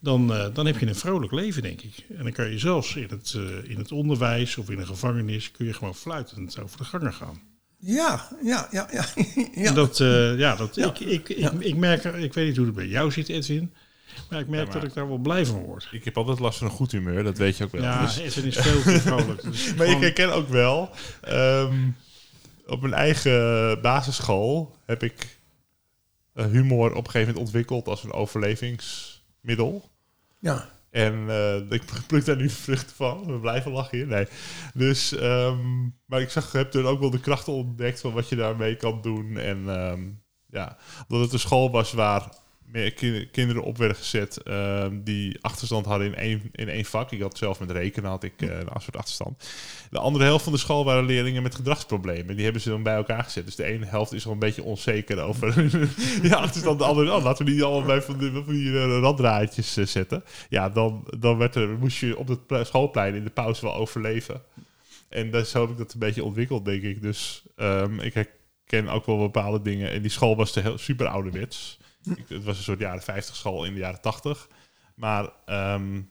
[0.00, 2.04] dan, uh, dan heb je een vrolijk leven, denk ik.
[2.08, 5.50] En dan kan je zelfs in het, uh, in het onderwijs of in een gevangenis,
[5.50, 7.40] kun je gewoon fluitend over de gangen gaan.
[7.78, 9.06] Ja, ja, ja, ja.
[9.64, 9.72] ja.
[9.72, 10.86] Dat, uh, ja, dat, ja.
[10.86, 13.72] Ik, ik, ik, ik merk, ik weet niet hoe het bij jou zit, Edwin.
[14.30, 15.88] Maar ik merk ja, maar dat ik daar wel blij van word.
[15.90, 17.82] Ik heb altijd last van een goed humeur, dat weet je ook wel.
[17.82, 18.18] Ja, dus.
[18.18, 19.42] Is veel te vrolijk.
[19.52, 20.90] Dus maar ik herken ook wel,
[21.28, 21.96] um,
[22.66, 25.38] op mijn eigen basisschool heb ik
[26.34, 29.90] humor op een gegeven moment ontwikkeld als een overlevingsmiddel.
[30.38, 30.68] Ja.
[30.90, 33.26] En uh, ik pluk daar nu vruchten van.
[33.26, 34.06] We blijven lachen hier.
[34.06, 34.26] Nee.
[34.74, 38.36] Dus, um, maar ik zag, heb er ook wel de krachten ontdekt van wat je
[38.36, 39.36] daarmee kan doen.
[39.36, 40.76] En um, ja,
[41.08, 42.32] dat het een school was waar
[43.32, 47.12] kinderen op werden gezet uh, die achterstand hadden in één, in één vak.
[47.12, 49.48] Ik had zelf met rekenen had ik uh, een soort achterstand.
[49.90, 52.34] De andere helft van de school waren leerlingen met gedragsproblemen.
[52.34, 53.44] Die hebben ze dan bij elkaar gezet.
[53.44, 55.64] Dus de ene helft is al een beetje onzeker over
[56.22, 56.78] ja, achterstand.
[56.78, 60.24] De andere, oh, laten we die allemaal bij van, die, van uh, raddraadjes uh, zetten.
[60.48, 64.42] Ja, dan, dan werd er, moest je op het schoolplein in de pauze wel overleven.
[65.08, 67.02] En dat, zo heb ik dat een beetje ontwikkeld, denk ik.
[67.02, 69.90] Dus um, ik herken ook wel bepaalde dingen.
[69.90, 71.78] En die school was te heel, super ouderwets.
[72.14, 74.48] Ik, het was een soort jaren 50 school in de jaren 80.
[74.94, 76.10] Maar, um,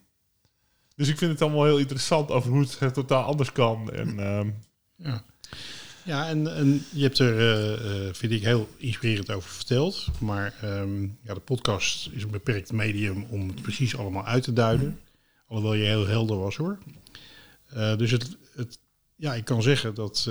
[0.95, 3.91] dus ik vind het allemaal heel interessant over hoe het totaal anders kan.
[3.91, 4.55] En, um,
[4.95, 5.23] ja.
[6.05, 10.07] Ja, en, en je hebt er, eh, eh, vind ik, heel inspirerend over verteld.
[10.19, 14.53] Maar ehm, ja, de podcast is een beperkt medium om het precies allemaal uit te
[14.53, 14.99] duiden.
[15.47, 16.77] Alhoewel je heel helder was hoor.
[17.69, 18.79] Eh, dus het, het,
[19.15, 20.29] ja, ik kan zeggen dat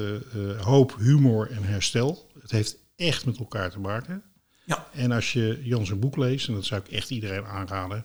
[0.60, 4.22] hoop, humor en herstel, het heeft echt met elkaar te maken.
[4.64, 4.86] Ja.
[4.92, 8.04] En als je Jan zijn boek leest, en dat zou ik echt iedereen aanraden,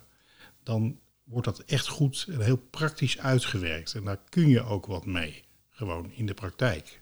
[0.64, 3.93] dan wordt dat echt goed en heel praktisch uitgewerkt.
[3.93, 7.01] En daar kun je ook wat mee, gewoon in de praktijk.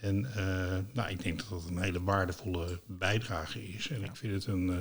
[0.00, 3.88] En eh, nou, ik denk dat dat een hele waardevolle bijdrage is.
[3.90, 4.76] En ik vind het een eh,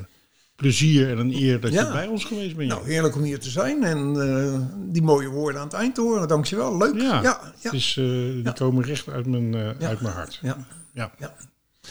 [0.55, 1.85] plezier en een eer dat Ja.
[1.85, 2.69] je bij ons geweest bent.
[2.69, 4.61] Nou, heerlijk om hier te zijn en eh,
[4.93, 6.27] die mooie woorden aan het eind te horen.
[6.27, 6.95] Dankjewel, leuk.
[7.01, 7.93] ja, Ja, ja, Het is,
[8.43, 10.39] die komen recht uit mijn, uit mijn hart.
[10.41, 10.57] ja,
[10.93, 11.11] Ja.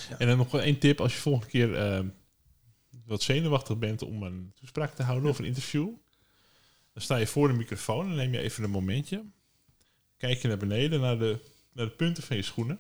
[0.09, 0.18] Ja.
[0.18, 2.05] En dan nog één tip, als je volgende keer eh,
[3.07, 5.88] wat zenuwachtig bent om een toespraak te houden of een interview,
[6.93, 9.24] dan sta je voor de microfoon en neem je even een momentje.
[10.16, 11.38] Kijk je naar beneden, naar de,
[11.72, 12.78] naar de punten van je schoenen.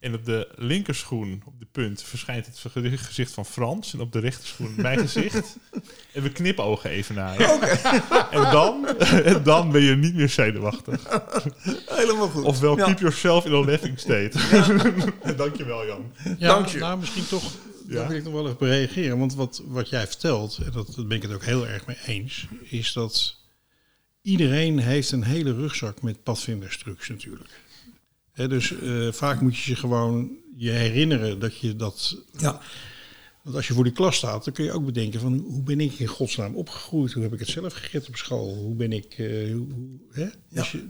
[0.00, 2.60] En op de linkerschoen, op de punt, verschijnt het
[3.00, 3.92] gezicht van Frans.
[3.92, 5.56] En op de rechterschoen mijn gezicht.
[6.12, 7.44] En we knipogen even naar je.
[8.30, 8.86] En dan,
[9.34, 11.02] en dan ben je niet meer zenuwachtig.
[12.00, 12.44] Helemaal goed.
[12.44, 12.84] Ofwel, Ja.
[12.84, 14.32] keep yourself in a laughing state.
[15.36, 16.12] Dankjewel, Jan.
[16.38, 16.78] Ja, Dank je.
[16.78, 17.52] Nou, misschien toch,
[17.88, 17.94] Ja.
[17.94, 19.18] daar wil ik nog wel even op reageren.
[19.18, 21.96] Want wat, wat jij vertelt, en dat, dat ben ik het ook heel erg mee
[22.06, 23.36] eens, is dat
[24.22, 27.50] iedereen heeft een hele rugzak met padvinderstrucs natuurlijk.
[28.46, 32.16] Dus eh, vaak moet je je gewoon je herinneren dat je dat...
[32.38, 32.60] Ja,
[33.42, 35.80] Want als je voor die klas staat, dan kun je ook bedenken van hoe ben
[35.80, 37.12] ik in godsnaam opgegroeid?
[37.12, 38.54] Hoe heb ik het zelf gered op school?
[38.54, 39.14] Hoe ben ik...
[39.18, 39.66] eh, hoe,
[40.12, 40.26] hè?
[40.50, 40.88] Dus je,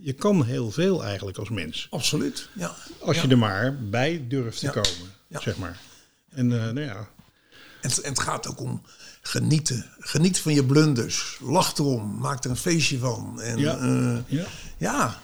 [0.00, 1.86] je kan heel veel eigenlijk als mens.
[1.90, 2.48] absoluut.
[2.52, 2.74] Ja.
[3.00, 3.22] Als Ja.
[3.22, 4.72] je er maar bij durft te Ja.
[4.72, 5.40] komen, Ja.
[5.40, 5.80] zeg maar.
[6.28, 7.08] En eh, nou ja,
[7.80, 8.82] En, het- en het gaat ook om
[9.22, 9.90] genieten.
[9.98, 11.38] Geniet van je blunders.
[11.42, 12.18] Lach erom.
[12.18, 13.40] Maak er een feestje van.
[13.40, 13.84] En Ja.
[13.84, 14.44] ja, ja.
[14.78, 15.20] ja.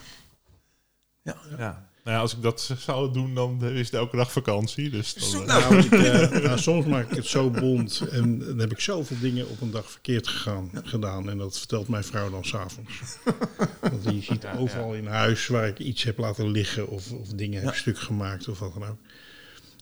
[1.33, 1.57] Ja.
[1.57, 1.85] Ja.
[2.03, 4.89] Nou ja, als ik dat zou doen, dan is het elke dag vakantie.
[4.89, 8.01] Dus dan, Zo, eh, nou, Nou, ik, eh, nou, soms maak ik het zo bond
[8.11, 11.29] en dan heb ik zoveel dingen op een dag verkeerd gegaan, gedaan.
[11.29, 13.01] En dat vertelt mijn vrouw dan s'avonds.
[13.81, 17.61] Want die ziet overal in huis waar ik iets heb laten liggen of, of dingen
[17.61, 17.79] heb Ja.
[17.79, 18.97] stuk gemaakt of wat dan ook.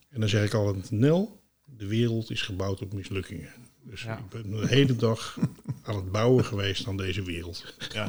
[0.09, 3.49] En dan zeg ik altijd, Nel, de wereld is gebouwd op mislukkingen.
[3.89, 4.17] Dus Ja.
[4.17, 5.37] ik ben de hele dag
[5.87, 7.75] aan het bouwen geweest aan deze wereld.
[7.93, 8.07] Ja.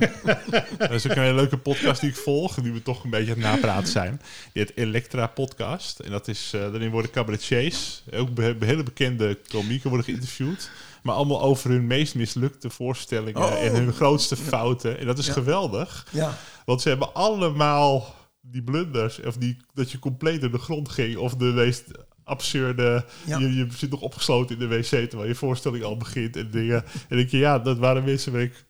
[0.78, 3.32] dat is ook een hele leuke podcast die ik volg, nu we toch een beetje
[3.34, 4.20] aan het napraten zijn.
[4.52, 5.98] Die heet Elektra Podcast.
[6.00, 10.70] En dat is, eh, daarin worden cabaretiers, ook be- hele bekende komieken worden geïnterviewd.
[11.02, 13.62] Maar allemaal over hun meest mislukte voorstellingen Oh.
[13.64, 14.98] en hun grootste fouten.
[14.98, 15.32] En dat is Ja.
[15.32, 16.06] geweldig.
[16.12, 16.38] ja.
[16.64, 21.16] Want ze hebben allemaal die blunders, of die, dat je compleet door de grond ging,
[21.16, 21.84] of de meest
[22.26, 23.38] absurde, Ja.
[23.38, 26.84] je, je zit nog opgesloten in de wc terwijl je voorstelling al begint en dingen.
[27.08, 28.64] En denk je, ja, dat waren mensen waar ik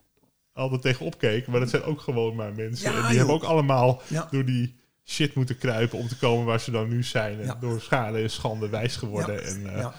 [0.53, 2.91] altijd tegen opkeek, maar dat zijn ook gewoon maar mensen.
[2.93, 3.17] Ja, en die joh.
[3.17, 4.29] hebben ook allemaal Ja.
[4.31, 7.39] door die shit moeten kruipen om te komen waar ze dan nu zijn.
[7.41, 7.55] En Ja.
[7.61, 9.35] door schade en schande wijs geworden.
[9.35, 9.41] Ja.
[9.41, 9.95] En, eh, ja.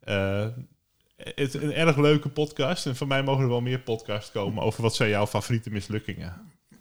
[0.00, 0.48] eh,
[1.16, 2.86] het is een erg leuke podcast.
[2.86, 6.32] En van mij mogen er wel meer podcasts komen over wat zijn jouw favoriete mislukkingen.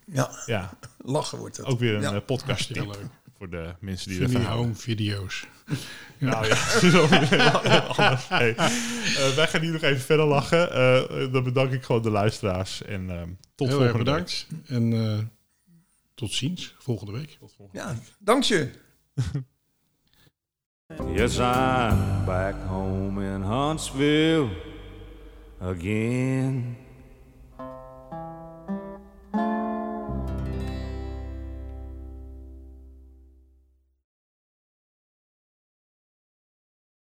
[0.05, 0.29] ja.
[0.45, 1.65] Ja, Lachen wordt het.
[1.65, 2.13] ook weer een Ja.
[2.13, 3.05] eh, podcast tip leuk.
[3.37, 4.47] voor de mensen die houden.
[4.57, 5.45] home video's.
[6.19, 8.27] Nou ja, dat is ook weer heel anders.
[8.27, 10.71] Hey, eh, wij gaan hier nog even verder lachen.
[10.71, 12.83] Eh, dan bedank ik gewoon de luisteraars.
[12.83, 13.21] En eh,
[13.55, 14.47] tot Heel erg volgende bedankt.
[14.67, 15.17] En eh,
[16.15, 17.21] tot ziens volgende week.
[17.27, 17.37] week.
[17.39, 18.69] Tot volgende Ja, dank je.
[21.13, 24.49] Yes, I'm back home in Huntsville
[25.59, 26.77] again.